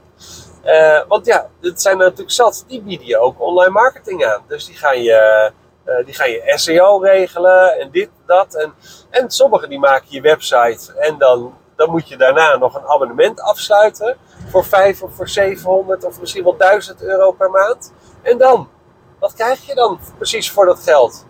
Want 1.07 1.25
ja, 1.25 1.49
het 1.61 1.81
zijn 1.81 1.97
natuurlijk 1.97 2.31
zat, 2.31 2.63
die 2.67 2.81
bieden 2.81 3.07
je 3.07 3.19
ook 3.19 3.41
online 3.41 3.71
marketing 3.71 4.25
aan. 4.25 4.43
Dus 4.47 4.65
die 4.65 4.75
gaan 4.75 5.01
je, 5.01 5.51
die 6.05 6.13
gaan 6.13 6.29
je 6.29 6.51
SEO 6.55 6.97
regelen 6.97 7.79
en 7.79 7.91
dit, 7.91 8.09
dat. 8.25 8.55
En, 8.55 8.73
en 9.09 9.31
sommigen 9.31 9.69
die 9.69 9.79
maken 9.79 10.07
je 10.09 10.21
website 10.21 10.93
en 10.97 11.17
dan 11.17 11.57
dan 11.79 11.89
moet 11.89 12.07
je 12.07 12.17
daarna 12.17 12.55
nog 12.55 12.75
een 12.75 12.88
abonnement 12.88 13.41
afsluiten 13.41 14.17
voor 14.48 14.65
5 14.65 15.03
of 15.03 15.15
voor 15.15 15.29
700 15.29 16.03
of 16.03 16.19
misschien 16.19 16.43
wel 16.43 16.57
1000 16.57 17.01
euro 17.01 17.31
per 17.31 17.50
maand. 17.50 17.93
En 18.21 18.38
dan, 18.38 18.69
wat 19.19 19.33
krijg 19.33 19.65
je 19.65 19.75
dan 19.75 20.00
precies 20.17 20.51
voor 20.51 20.65
dat 20.65 20.79
geld? 20.79 21.25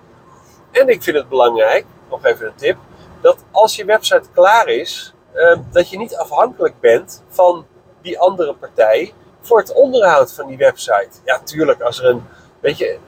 En 0.72 0.88
ik 0.88 1.04
vind 1.04 1.18
het 1.18 1.30
belangrijk, 1.30 1.86
nog 2.10 2.26
even 2.26 2.46
een 2.46 2.56
tip, 2.56 2.78
dat 3.22 3.38
als 3.52 3.76
je 3.76 3.86
website 3.86 4.30
klaar 4.34 4.68
is, 4.68 5.14
uh, 5.34 5.58
dat 5.72 5.90
je 5.90 5.98
niet 5.98 6.16
afhankelijk 6.16 6.80
bent 6.80 7.24
van 7.30 7.66
die 8.02 8.20
andere 8.20 8.54
partij 8.54 9.14
voor 9.42 9.60
het 9.60 9.74
onderhoud 9.74 10.34
van 10.34 10.48
die 10.48 10.58
website. 10.58 11.10
Ja, 11.24 11.40
tuurlijk, 11.44 11.82
als 11.82 12.00
er 12.00 12.06
een, 12.06 12.28
weet 12.60 12.78
je, 12.78 13.00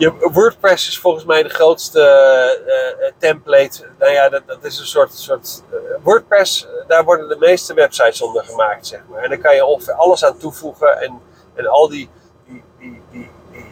je, 0.00 0.30
WordPress 0.32 0.88
is 0.88 0.98
volgens 0.98 1.24
mij 1.24 1.42
de 1.42 1.48
grootste 1.48 2.00
uh, 3.00 3.10
template. 3.18 3.86
Nou 3.98 4.12
ja, 4.12 4.28
dat, 4.28 4.42
dat 4.46 4.64
is 4.64 4.78
een 4.78 4.86
soort. 4.86 5.14
soort 5.14 5.62
uh, 5.72 5.78
WordPress, 6.02 6.66
daar 6.86 7.04
worden 7.04 7.28
de 7.28 7.36
meeste 7.38 7.74
websites 7.74 8.22
onder 8.22 8.44
gemaakt, 8.44 8.86
zeg 8.86 9.00
maar. 9.08 9.22
En 9.22 9.28
daar 9.28 9.38
kan 9.38 9.54
je 9.54 9.64
ongeveer 9.64 9.94
alles 9.94 10.24
aan 10.24 10.38
toevoegen. 10.38 11.00
En, 11.00 11.20
en 11.54 11.66
al 11.66 11.88
die, 11.88 12.08
die, 12.46 12.62
die, 12.78 13.02
die, 13.10 13.30
die 13.52 13.66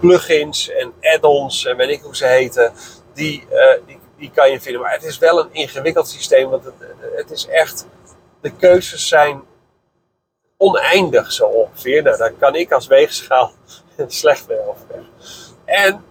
plugins 0.00 0.70
en 0.70 0.92
add-ons 1.00 1.66
en 1.66 1.76
weet 1.76 1.90
ik 1.90 2.02
hoe 2.02 2.16
ze 2.16 2.26
heten, 2.26 2.72
die, 3.14 3.46
die, 3.86 3.98
die 4.18 4.30
kan 4.34 4.50
je 4.50 4.60
vinden. 4.60 4.82
Maar 4.82 4.92
het 4.92 5.04
is 5.04 5.18
wel 5.18 5.40
een 5.40 5.52
ingewikkeld 5.52 6.08
systeem, 6.08 6.50
want 6.50 6.64
het, 6.64 6.74
het 7.14 7.30
is 7.30 7.46
echt. 7.46 7.86
De 8.40 8.52
keuzes 8.52 9.08
zijn 9.08 9.42
oneindig 10.56 11.32
zo 11.32 11.44
ongeveer. 11.44 12.02
Nou, 12.02 12.16
daar 12.16 12.32
kan 12.32 12.54
ik 12.54 12.72
als 12.72 12.86
weegschaal 12.86 13.52
slecht 14.06 14.48
mee 14.48 14.68
overweg. 14.68 15.09
En 15.70 16.04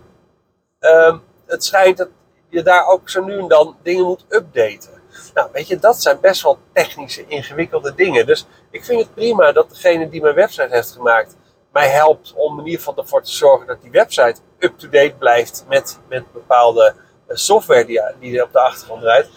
um, 0.80 1.22
het 1.46 1.64
schijnt 1.64 1.98
dat 1.98 2.10
je 2.50 2.62
daar 2.62 2.88
ook 2.88 3.10
zo 3.10 3.24
nu 3.24 3.38
en 3.38 3.48
dan 3.48 3.78
dingen 3.84 4.06
moet 4.06 4.26
updaten. 4.30 5.02
Nou, 5.34 5.50
weet 5.52 5.68
je, 5.68 5.80
dat 5.80 6.02
zijn 6.02 6.20
best 6.20 6.42
wel 6.42 6.58
technische, 6.74 7.26
ingewikkelde 7.28 7.96
dingen. 7.96 8.26
Dus 8.26 8.46
ik 8.72 8.84
vind 8.84 9.02
het 9.02 9.14
prima 9.14 9.52
dat 9.52 9.70
degene 9.70 10.10
die 10.10 10.22
mijn 10.22 10.36
website 10.36 10.68
heeft 10.70 10.92
gemaakt 10.92 11.36
mij 11.72 11.90
helpt 11.90 12.34
om 12.36 12.60
in 12.60 12.66
ieder 12.66 12.80
geval 12.80 12.98
ervoor 12.98 13.24
te 13.24 13.32
zorgen 13.32 13.68
dat 13.68 13.82
die 13.82 13.92
website 13.92 14.42
up-to-date 14.60 15.16
blijft 15.18 15.66
met, 15.68 16.00
met 16.10 16.32
bepaalde 16.32 16.96
eh, 17.28 17.36
software 17.36 17.86
die, 17.86 18.02
die 18.20 18.44
op 18.44 18.52
de 18.52 18.60
achtergrond 18.60 19.04
rijdt. 19.04 19.30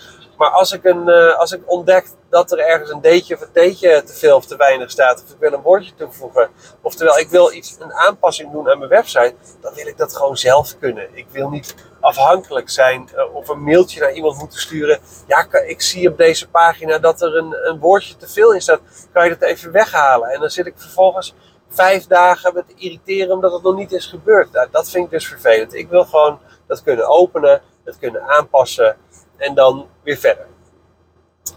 Maar 0.42 0.50
als 0.50 0.72
ik, 0.72 0.84
een, 0.84 1.08
uh, 1.08 1.38
als 1.38 1.52
ik 1.52 1.60
ontdek 1.66 2.06
dat 2.30 2.52
er 2.52 2.58
ergens 2.58 2.90
een 2.90 3.00
D'tje 3.00 3.34
of 3.34 3.40
een 3.40 3.52
T'tje 3.52 4.02
te 4.02 4.12
veel 4.12 4.36
of 4.36 4.46
te 4.46 4.56
weinig 4.56 4.90
staat, 4.90 5.22
of 5.24 5.30
ik 5.30 5.36
wil 5.38 5.52
een 5.52 5.62
woordje 5.62 5.94
toevoegen, 5.94 6.50
oftewel 6.80 7.18
ik 7.18 7.28
wil 7.28 7.52
iets, 7.52 7.76
een 7.80 7.92
aanpassing 7.92 8.52
doen 8.52 8.70
aan 8.70 8.78
mijn 8.78 8.90
website, 8.90 9.34
dan 9.60 9.74
wil 9.74 9.86
ik 9.86 9.96
dat 9.96 10.16
gewoon 10.16 10.36
zelf 10.36 10.78
kunnen. 10.78 11.08
Ik 11.12 11.26
wil 11.30 11.48
niet 11.48 11.74
afhankelijk 12.00 12.70
zijn 12.70 13.08
uh, 13.14 13.34
of 13.34 13.48
een 13.48 13.62
mailtje 13.62 14.00
naar 14.00 14.12
iemand 14.12 14.38
moeten 14.38 14.58
sturen. 14.58 14.98
Ja, 15.26 15.46
ik 15.52 15.82
zie 15.82 16.08
op 16.08 16.16
deze 16.16 16.48
pagina 16.48 16.98
dat 16.98 17.22
er 17.22 17.36
een, 17.36 17.56
een 17.62 17.78
woordje 17.78 18.16
te 18.16 18.28
veel 18.28 18.54
in 18.54 18.60
staat. 18.60 18.80
Kan 19.12 19.24
je 19.24 19.36
dat 19.38 19.48
even 19.48 19.72
weghalen? 19.72 20.28
En 20.28 20.40
dan 20.40 20.50
zit 20.50 20.66
ik 20.66 20.74
vervolgens 20.76 21.34
vijf 21.68 22.06
dagen 22.06 22.54
met 22.54 22.68
te 22.68 22.74
irriteren 22.76 23.34
omdat 23.34 23.52
het 23.52 23.62
nog 23.62 23.76
niet 23.76 23.92
is 23.92 24.06
gebeurd. 24.06 24.52
Nou, 24.52 24.68
dat 24.70 24.90
vind 24.90 25.04
ik 25.04 25.10
dus 25.10 25.26
vervelend. 25.26 25.74
Ik 25.74 25.88
wil 25.88 26.04
gewoon 26.04 26.40
dat 26.66 26.82
kunnen 26.82 27.08
openen, 27.08 27.62
het 27.84 27.98
kunnen 27.98 28.22
aanpassen 28.22 28.96
en 29.42 29.54
dan 29.54 29.88
weer 30.02 30.16
verder. 30.16 30.46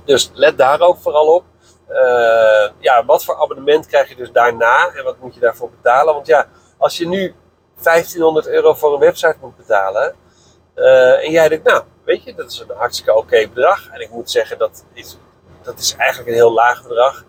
Dus 0.05 0.31
let 0.33 0.57
daar 0.57 0.81
ook 0.81 0.97
vooral 0.97 1.27
op. 1.27 1.43
Uh, 1.89 2.69
ja, 2.79 3.05
wat 3.05 3.25
voor 3.25 3.41
abonnement 3.41 3.87
krijg 3.87 4.09
je 4.09 4.15
dus 4.15 4.31
daarna 4.31 4.91
en 4.95 5.03
wat 5.03 5.19
moet 5.19 5.33
je 5.33 5.39
daarvoor 5.39 5.69
betalen? 5.69 6.13
Want 6.13 6.27
ja, 6.27 6.47
als 6.77 6.97
je 6.97 7.07
nu 7.07 7.35
1500 7.81 8.47
euro 8.47 8.73
voor 8.73 8.93
een 8.93 8.99
website 8.99 9.35
moet 9.41 9.57
betalen 9.57 10.15
uh, 10.75 11.25
en 11.25 11.31
jij 11.31 11.49
denkt, 11.49 11.65
nou, 11.65 11.83
weet 12.03 12.23
je, 12.23 12.35
dat 12.35 12.51
is 12.51 12.59
een 12.59 12.75
hartstikke 12.75 13.15
oké 13.15 13.47
bedrag. 13.47 13.89
En 13.91 14.01
ik 14.01 14.09
moet 14.09 14.31
zeggen, 14.31 14.57
dat 14.57 14.85
is, 14.93 15.17
dat 15.61 15.79
is 15.79 15.95
eigenlijk 15.95 16.29
een 16.29 16.35
heel 16.35 16.53
laag 16.53 16.83
bedrag 16.83 17.25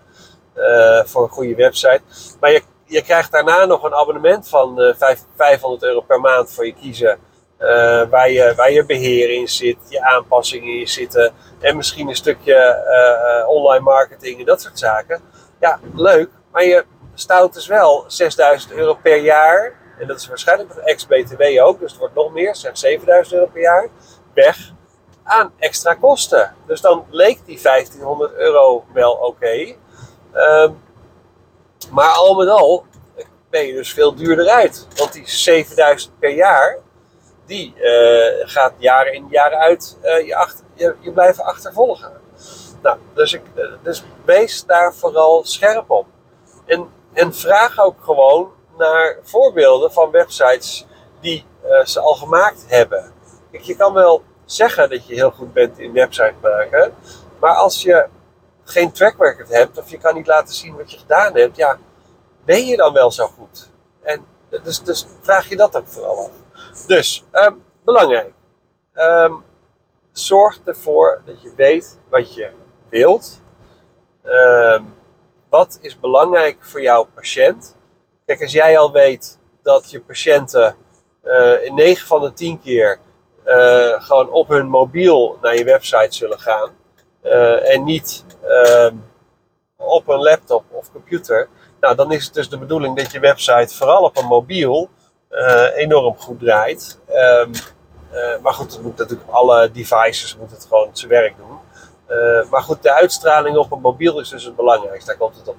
uh, 0.55 1.05
voor 1.05 1.23
een 1.23 1.29
goede 1.29 1.55
website. 1.55 2.01
Maar 2.41 2.51
je, 2.51 2.63
je 2.85 3.03
krijgt 3.03 3.33
daarna 3.33 3.65
nog 3.65 3.83
een 3.83 3.95
abonnement 3.95 4.49
van 4.49 4.95
500 5.37 5.83
euro 5.83 6.01
per 6.01 6.21
maand 6.21 6.53
voor 6.53 6.67
je 6.67 6.75
kiezen. 6.75 7.19
Uh, 7.59 8.03
waar, 8.11 8.31
je, 8.31 8.53
waar 8.57 8.73
je 8.73 8.85
beheer 8.85 9.31
in 9.31 9.49
zit, 9.49 9.77
je 9.89 10.03
aanpassingen 10.03 10.81
in 10.81 10.89
zitten 10.89 11.33
en 11.61 11.77
misschien 11.77 12.09
een 12.09 12.17
stukje 12.17 12.85
uh, 13.43 13.49
online 13.49 13.85
marketing 13.85 14.39
en 14.39 14.45
dat 14.45 14.63
soort 14.63 14.79
zaken. 14.79 15.21
Ja, 15.61 15.81
leuk, 15.95 16.29
maar 16.53 16.65
je 16.65 16.85
stout 17.15 17.55
dus 17.55 17.67
wel 17.67 18.05
6000 18.07 18.73
euro 18.73 18.95
per 18.95 19.17
jaar, 19.17 19.75
en 19.99 20.07
dat 20.07 20.17
is 20.17 20.29
waarschijnlijk 20.29 20.75
met 20.75 20.85
ex-BTW 20.85 21.43
ook, 21.63 21.81
dus 21.81 21.91
het 21.91 22.01
wordt 22.01 22.15
nog 22.15 22.33
meer, 22.33 22.57
zeg 22.57 22.79
7000 22.79 23.35
euro 23.35 23.47
per 23.47 23.63
jaar, 23.63 23.89
weg 24.35 24.73
aan 25.27 25.53
extra 25.59 25.95
kosten. 25.95 26.55
Dus 26.67 26.81
dan 26.81 27.05
leek 27.11 27.39
die 27.47 27.61
1500 27.63 28.35
euro 28.35 28.85
wel 28.93 29.13
oké. 29.13 29.75
Uh, 30.35 30.71
maar 31.91 32.11
al 32.11 32.35
met 32.35 32.49
al 32.49 32.85
ben 33.51 33.67
je 33.67 33.73
dus 33.73 33.93
veel 33.93 34.15
duurder 34.15 34.49
uit. 34.49 34.87
Want 34.97 35.13
die 35.13 35.29
7000 35.29 36.19
per 36.19 36.31
jaar, 36.31 36.79
die 37.47 37.75
uh, 37.77 38.49
gaat 38.49 38.73
jaren 38.77 39.13
in 39.13 39.27
jaren 39.31 39.59
uit 39.59 39.99
uh, 40.03 40.27
je, 40.27 40.37
achter, 40.37 40.65
je, 40.75 40.95
je 41.01 41.13
blijven 41.13 41.45
achtervolgen. 41.45 42.13
Nou, 42.83 42.99
dus, 43.15 43.33
ik, 43.33 43.43
uh, 43.55 43.73
dus 43.83 44.05
wees 44.25 44.65
daar 44.65 44.95
vooral 44.95 45.45
scherp 45.45 45.91
op. 45.91 46.07
En, 46.65 46.89
en 47.13 47.35
vraag 47.35 47.79
ook 47.79 47.97
gewoon 48.01 48.53
naar 48.79 49.19
voorbeelden 49.23 49.93
van 49.93 50.11
websites 50.11 50.87
die 51.21 51.45
ze 51.85 52.01
al 52.01 52.15
gemaakt 52.15 52.65
hebben. 52.67 53.13
Kijk, 53.51 53.63
je 53.63 53.77
kan 53.77 53.93
wel 53.93 54.23
zeggen 54.45 54.91
dat 54.91 55.07
je 55.07 55.15
heel 55.15 55.31
goed 55.31 55.53
bent 55.53 55.79
in 55.79 55.93
website 55.93 56.35
maken, 56.43 56.95
maar 57.39 57.55
als 57.55 57.83
je 57.83 58.07
geen 58.65 58.93
track 58.93 59.15
record 59.19 59.49
hebt 59.49 59.79
of 59.79 59.91
je 59.91 59.99
kan 59.99 60.15
niet 60.15 60.27
laten 60.27 60.55
zien 60.55 60.77
wat 60.77 60.93
je 60.93 60.99
gedaan 60.99 61.37
hebt, 61.37 61.57
ja, 61.57 61.79
ben 62.45 62.67
je 62.67 62.77
dan 62.77 62.93
wel 62.93 63.11
zo 63.11 63.27
goed? 63.27 63.71
En 64.03 64.27
dus, 64.63 64.83
dus 64.83 65.07
vraag 65.21 65.49
je 65.49 65.57
dat 65.57 65.77
ook 65.77 65.87
vooral 65.87 66.19
af. 66.19 66.31
Dus, 66.87 67.25
um, 67.33 67.63
belangrijk. 67.85 68.33
Um, 68.95 69.45
zorg 70.13 70.61
ervoor 70.65 71.23
dat 71.25 71.43
je 71.43 71.53
weet 71.57 71.99
wat 72.09 72.35
je 72.35 72.51
wilt. 72.89 73.43
Um, 74.25 74.95
wat 75.49 75.79
is 75.81 76.01
belangrijk 76.01 76.57
voor 76.61 76.83
jouw 76.83 77.09
patiënt? 77.15 77.77
Kijk, 78.27 78.43
als 78.43 78.53
jij 78.53 78.79
al 78.79 78.93
weet 78.93 79.39
dat 79.63 79.91
je 79.91 80.01
patiënten 80.01 80.77
uh, 81.25 81.65
in 81.65 81.75
9 81.75 82.07
van 82.07 82.21
de 82.21 82.33
10 82.33 82.61
keer 82.61 82.99
uh, 83.47 84.03
gewoon 84.03 84.31
op 84.31 84.49
hun 84.49 84.69
mobiel 84.69 85.39
naar 85.43 85.57
je 85.57 85.65
website 85.65 86.17
zullen 86.17 86.41
gaan. 86.41 86.71
Uh, 87.25 87.75
en 87.75 87.85
niet 87.85 88.25
op 89.77 90.09
een 90.09 90.23
laptop 90.23 90.65
of 90.71 90.93
computer. 90.93 91.49
Nou, 91.81 91.95
dan 91.95 92.13
is 92.13 92.25
het 92.25 92.35
dus 92.35 92.49
de 92.49 92.59
bedoeling 92.59 92.97
dat 92.97 93.13
je 93.13 93.21
website 93.21 93.75
vooral 93.75 94.03
op 94.03 94.17
een 94.17 94.27
mobiel 94.27 94.89
enorm 95.75 96.17
goed 96.19 96.39
draait. 96.39 96.99
Um, 97.09 97.51
uh, 98.13 98.39
maar 98.43 98.53
goed, 98.53 98.73
het 98.73 98.83
moet 98.83 98.97
natuurlijk 98.97 99.31
alle 99.31 99.71
devices 99.71 100.37
moet 100.37 100.51
het 100.51 100.67
gewoon 100.69 100.89
zijn 100.93 101.11
werk 101.11 101.37
doen. 101.37 101.59
Uh, 102.09 102.51
maar 102.51 102.63
goed, 102.63 102.83
de 102.83 102.93
uitstraling 102.93 103.57
op 103.57 103.73
een 103.73 103.81
mobiel 103.81 104.21
is 104.21 104.29
dus 104.29 104.45
het 104.45 104.57
belangrijkste. 104.57 105.11
Daar 105.11 105.19
komt 105.19 105.37
het 105.37 105.49
op 105.49 105.57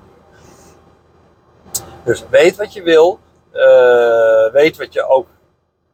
Dus 2.03 2.23
weet 2.29 2.55
wat 2.55 2.73
je 2.73 2.83
wil. 2.83 3.19
weet 4.51 4.77
wat 4.77 4.93
je 4.93 5.09
ook 5.09 5.27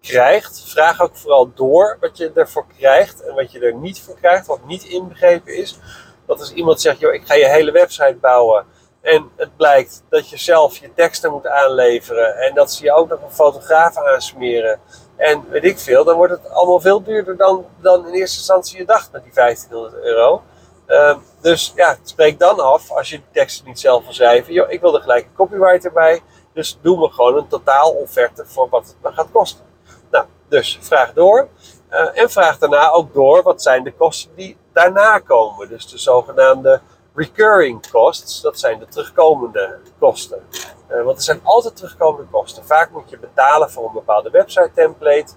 krijgt, 0.01 0.63
vraag 0.65 1.01
ook 1.01 1.15
vooral 1.15 1.51
door 1.53 1.97
wat 1.99 2.17
je 2.17 2.31
ervoor 2.35 2.65
krijgt 2.77 3.23
en 3.23 3.35
wat 3.35 3.51
je 3.51 3.59
er 3.59 3.75
niet 3.75 4.01
voor 4.01 4.15
krijgt, 4.15 4.47
wat 4.47 4.65
niet 4.65 4.83
inbegrepen 4.83 5.55
is. 5.57 5.79
Dat 6.25 6.39
als 6.39 6.53
iemand 6.53 6.81
zegt, 6.81 6.99
joh, 6.99 7.13
ik 7.13 7.25
ga 7.25 7.33
je 7.33 7.47
hele 7.47 7.71
website 7.71 8.17
bouwen 8.21 8.65
en 9.03 9.31
het 9.35 9.55
blijkt 9.57 10.03
dat 10.09 10.29
je 10.29 10.37
zelf 10.37 10.77
je 10.77 10.93
teksten 10.93 11.31
moet 11.31 11.47
aanleveren 11.47 12.35
en 12.35 12.53
dat 12.53 12.71
ze 12.71 12.83
je 12.83 12.93
ook 12.93 13.09
nog 13.09 13.21
een 13.21 13.31
fotograaf 13.31 13.97
aansmeren 13.97 14.79
en 15.15 15.49
weet 15.49 15.63
ik 15.63 15.79
veel, 15.79 16.03
dan 16.03 16.15
wordt 16.15 16.31
het 16.31 16.49
allemaal 16.49 16.79
veel 16.79 17.03
duurder 17.03 17.37
dan, 17.37 17.65
dan 17.81 18.07
in 18.07 18.13
eerste 18.13 18.37
instantie 18.37 18.77
je 18.77 18.85
dacht 18.85 19.11
met 19.11 19.23
die 19.23 19.33
1500 19.33 20.03
euro. 20.03 20.43
Uh, 20.87 21.17
dus 21.41 21.73
ja, 21.75 21.97
spreek 22.03 22.39
dan 22.39 22.59
af 22.59 22.91
als 22.91 23.09
je 23.09 23.17
de 23.17 23.31
teksten 23.31 23.65
niet 23.65 23.79
zelf 23.79 24.03
wil 24.03 24.13
schrijven. 24.13 24.53
Joh, 24.53 24.71
ik 24.71 24.81
wil 24.81 24.95
er 24.95 25.01
gelijk 25.01 25.25
een 25.25 25.35
copywriter 25.35 25.91
bij. 25.91 26.21
Dus 26.53 26.77
doe 26.81 26.97
me 26.97 27.09
gewoon 27.09 27.37
een 27.37 27.47
totaal 27.47 27.91
offerte 27.91 28.45
voor 28.45 28.69
wat 28.69 28.85
het 28.87 28.95
me 29.01 29.11
gaat 29.11 29.31
kosten. 29.31 29.65
Nou, 30.11 30.25
dus 30.47 30.79
vraag 30.81 31.13
door. 31.13 31.47
Uh, 31.91 32.19
en 32.19 32.29
vraag 32.31 32.57
daarna 32.57 32.89
ook 32.89 33.13
door 33.13 33.43
wat 33.43 33.61
zijn 33.61 33.83
de 33.83 33.93
kosten 33.93 34.35
die 34.35 34.57
daarna 34.73 35.19
komen. 35.19 35.69
Dus 35.69 35.87
de 35.87 35.97
zogenaamde 35.97 36.81
recurring 37.15 37.89
costs, 37.89 38.41
dat 38.41 38.59
zijn 38.59 38.79
de 38.79 38.87
terugkomende 38.87 39.79
kosten. 39.99 40.43
Uh, 40.91 41.03
want 41.03 41.17
er 41.17 41.23
zijn 41.23 41.39
altijd 41.43 41.75
terugkomende 41.75 42.27
kosten. 42.31 42.65
Vaak 42.65 42.91
moet 42.91 43.09
je 43.09 43.17
betalen 43.17 43.71
voor 43.71 43.85
een 43.85 43.93
bepaalde 43.93 44.29
website 44.29 44.71
template. 44.75 45.33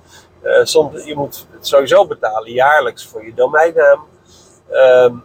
Soms, 0.63 1.05
je 1.05 1.15
moet 1.15 1.47
het 1.51 1.67
sowieso 1.67 2.07
betalen 2.07 2.53
jaarlijks 2.53 3.07
voor 3.07 3.25
je 3.25 3.35
domeinnaam. 3.35 4.07
Um, 4.71 5.25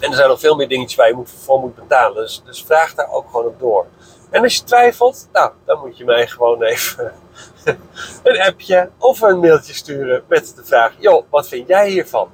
en 0.00 0.10
er 0.10 0.16
zijn 0.16 0.28
nog 0.28 0.40
veel 0.40 0.56
meer 0.56 0.68
dingetjes 0.68 0.94
waar 0.96 1.08
je 1.08 1.14
moet, 1.14 1.30
voor 1.30 1.60
moet 1.60 1.74
betalen. 1.74 2.22
Dus, 2.22 2.42
dus 2.44 2.64
vraag 2.64 2.94
daar 2.94 3.10
ook 3.10 3.26
gewoon 3.30 3.46
op 3.46 3.58
door. 3.58 3.86
En 4.30 4.42
als 4.42 4.56
je 4.56 4.64
twijfelt, 4.64 5.28
nou, 5.32 5.52
dan 5.64 5.78
moet 5.80 5.96
je 5.96 6.04
mij 6.04 6.26
gewoon 6.26 6.62
even 6.62 7.12
een 8.22 8.40
appje 8.40 8.90
of 8.98 9.20
een 9.20 9.40
mailtje 9.40 9.74
sturen 9.74 10.24
met 10.28 10.52
de 10.56 10.64
vraag: 10.64 10.92
joh, 10.98 11.24
wat 11.30 11.48
vind 11.48 11.68
jij 11.68 11.88
hiervan? 11.88 12.30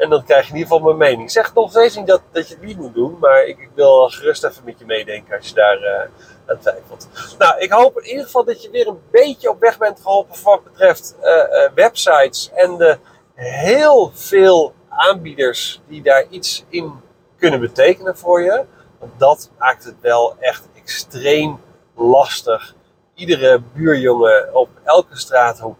En 0.00 0.10
dan 0.10 0.24
krijg 0.24 0.46
je 0.46 0.52
in 0.52 0.58
ieder 0.58 0.72
geval 0.72 0.86
mijn 0.86 1.10
mening. 1.10 1.22
Ik 1.22 1.30
zeg 1.30 1.54
nog 1.54 1.70
steeds 1.70 1.96
niet 1.96 2.06
dat, 2.06 2.22
dat 2.32 2.48
je 2.48 2.54
het 2.54 2.64
niet 2.64 2.76
moet 2.76 2.94
doen, 2.94 3.16
maar 3.20 3.44
ik, 3.44 3.58
ik 3.58 3.70
wil 3.74 4.08
gerust 4.08 4.44
even 4.44 4.64
met 4.64 4.78
je 4.78 4.84
meedenken 4.84 5.36
als 5.36 5.48
je 5.48 5.54
daar 5.54 5.78
uh, 5.78 6.00
aan 6.46 6.58
twijfelt. 6.58 7.08
Nou, 7.38 7.58
ik 7.58 7.70
hoop 7.70 7.98
in 8.00 8.08
ieder 8.08 8.24
geval 8.24 8.44
dat 8.44 8.62
je 8.62 8.70
weer 8.70 8.86
een 8.86 9.00
beetje 9.10 9.50
op 9.50 9.60
weg 9.60 9.78
bent 9.78 10.00
geholpen 10.00 10.42
wat 10.42 10.64
betreft 10.64 11.16
uh, 11.22 11.28
uh, 11.28 11.70
websites 11.74 12.50
en 12.54 12.76
de 12.76 12.98
heel 13.34 14.10
veel 14.14 14.74
aanbieders 14.88 15.80
die 15.88 16.02
daar 16.02 16.26
iets 16.30 16.64
in 16.68 16.92
kunnen 17.38 17.60
betekenen 17.60 18.16
voor 18.16 18.42
je. 18.42 18.64
Want 18.98 19.12
dat 19.18 19.50
maakt 19.58 19.84
het 19.84 20.00
wel 20.00 20.36
echt 20.38 20.68
extreem 20.74 21.60
lastig. 21.96 22.74
Iedere 23.14 23.62
buurjongen 23.74 24.54
op 24.54 24.68
elke 24.84 25.16
straathoek, 25.16 25.78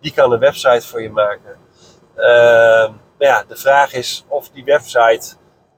die 0.00 0.12
kan 0.12 0.32
een 0.32 0.38
website 0.38 0.86
voor 0.86 1.02
je 1.02 1.10
maken. 1.10 1.56
Uh, 2.16 2.88
nou 3.22 3.34
ja, 3.34 3.44
de 3.48 3.56
vraag 3.56 3.92
is 3.92 4.24
of 4.28 4.48
die 4.48 4.64
website 4.64 5.34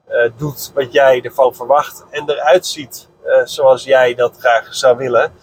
uh, 0.09 0.31
doet 0.37 0.71
wat 0.73 0.93
jij 0.93 1.21
ervan 1.21 1.55
verwacht 1.55 2.05
en 2.09 2.29
eruit 2.29 2.65
ziet 2.67 3.09
uh, 3.25 3.41
zoals 3.43 3.83
jij 3.83 4.15
dat 4.15 4.37
graag 4.39 4.75
zou 4.75 4.97
willen. 4.97 5.33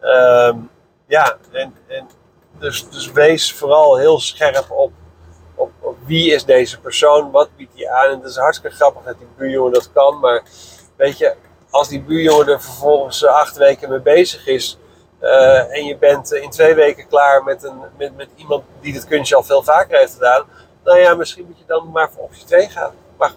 Uh, 0.00 0.54
ja, 1.06 1.36
en, 1.52 1.74
en 1.86 2.08
dus, 2.58 2.90
dus 2.90 3.12
wees 3.12 3.52
vooral 3.52 3.96
heel 3.96 4.20
scherp 4.20 4.70
op 4.70 4.92
op, 5.58 5.96
wie 6.04 6.32
is 6.32 6.44
deze 6.44 6.80
persoon, 6.80 7.30
wat 7.30 7.48
biedt 7.56 7.74
hij 7.74 7.88
aan. 7.88 8.10
En 8.10 8.18
het 8.18 8.28
is 8.28 8.36
hartstikke 8.36 8.76
grappig 8.76 9.02
dat 9.02 9.18
die 9.18 9.28
buurjongen 9.36 9.72
dat 9.72 9.92
kan, 9.92 10.18
maar 10.18 10.42
weet 10.96 11.18
je, 11.18 11.34
als 11.70 11.88
die 11.88 12.02
buurjongen 12.02 12.48
er 12.48 12.62
vervolgens 12.62 13.24
acht 13.24 13.56
weken 13.56 13.90
mee 13.90 14.00
bezig 14.00 14.46
is 14.46 14.78
uh, 15.22 15.76
en 15.76 15.84
je 15.84 15.96
bent 15.96 16.32
in 16.32 16.50
twee 16.50 16.74
weken 16.74 17.08
klaar 17.08 17.44
met, 17.44 17.64
een, 17.64 17.80
met, 17.96 18.16
met 18.16 18.28
iemand 18.36 18.64
die 18.80 18.92
dit 18.92 19.06
kunstje 19.06 19.36
al 19.36 19.42
veel 19.42 19.62
vaker 19.62 19.98
heeft 19.98 20.12
gedaan, 20.12 20.46
nou 20.84 20.98
ja, 20.98 21.14
misschien 21.14 21.46
moet 21.46 21.58
je 21.58 21.64
dan 21.66 21.90
maar 21.90 22.10
voor 22.10 22.22
optie 22.22 22.44
2 22.44 22.68
gaan. 22.68 22.92
Maar 23.16 23.32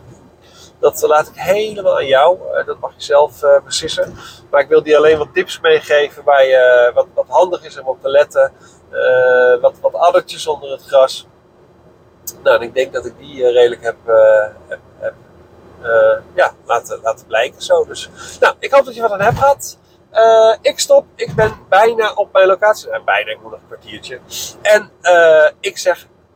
dat 0.79 1.01
laat 1.01 1.27
ik 1.27 1.35
helemaal 1.35 1.95
aan 1.95 2.07
jou. 2.07 2.39
dat 2.65 2.79
mag 2.79 2.93
je 2.95 3.03
zelf 3.03 3.41
beslissen. 3.65 4.15
Maar 4.49 4.61
ik 4.61 4.67
wil 4.67 4.83
die 4.83 4.97
alleen 4.97 5.17
wat 5.17 5.33
tips 5.33 5.59
meegeven 5.59 6.23
waar 6.23 6.45
je, 6.45 6.91
wat, 6.93 7.07
wat 7.13 7.25
handig 7.27 7.63
is 7.63 7.79
om 7.79 7.87
op 7.87 8.01
te 8.01 8.09
letten. 8.09 8.51
wat, 9.61 9.79
wat 9.79 9.93
addertjes 9.93 10.47
onder 10.47 10.71
het 10.71 10.83
gras. 10.83 11.27
Nou, 12.43 12.55
en 12.55 12.61
ik 12.61 12.73
denk 12.73 12.93
dat 12.93 13.05
ik 13.05 13.17
die 13.17 13.35
uh, 13.35 13.51
redelijk 13.51 13.83
heb, 13.83 13.95
uh, 14.07 14.45
heb, 14.99 15.13
uh, 15.81 16.17
ja, 16.33 16.53
laten, 16.65 16.99
laten 17.03 17.25
blijken 17.27 17.61
zo. 17.61 17.85
Dus, 17.85 18.09
nou, 18.39 18.55
ik 18.59 18.71
hoop 18.71 18.85
dat 18.85 18.95
je 18.95 19.01
wat 19.01 19.11
aan 19.11 19.21
hebt 19.21 19.37
gehad. 19.37 19.77
ik 20.61 20.79
stop, 20.79 21.05
ik 21.15 21.35
ben 21.35 21.53
bijna 21.69 22.13
op 22.13 22.33
mijn 22.33 22.47
locatie. 22.47 22.89
bijna, 23.05 23.31
ik 23.31 23.41
moet 23.41 23.51
nog 23.51 23.59
een 23.59 23.67
kwartiertje. 23.67 24.19
En 24.61 24.91
ik 25.59 25.77
zeg 25.77 26.07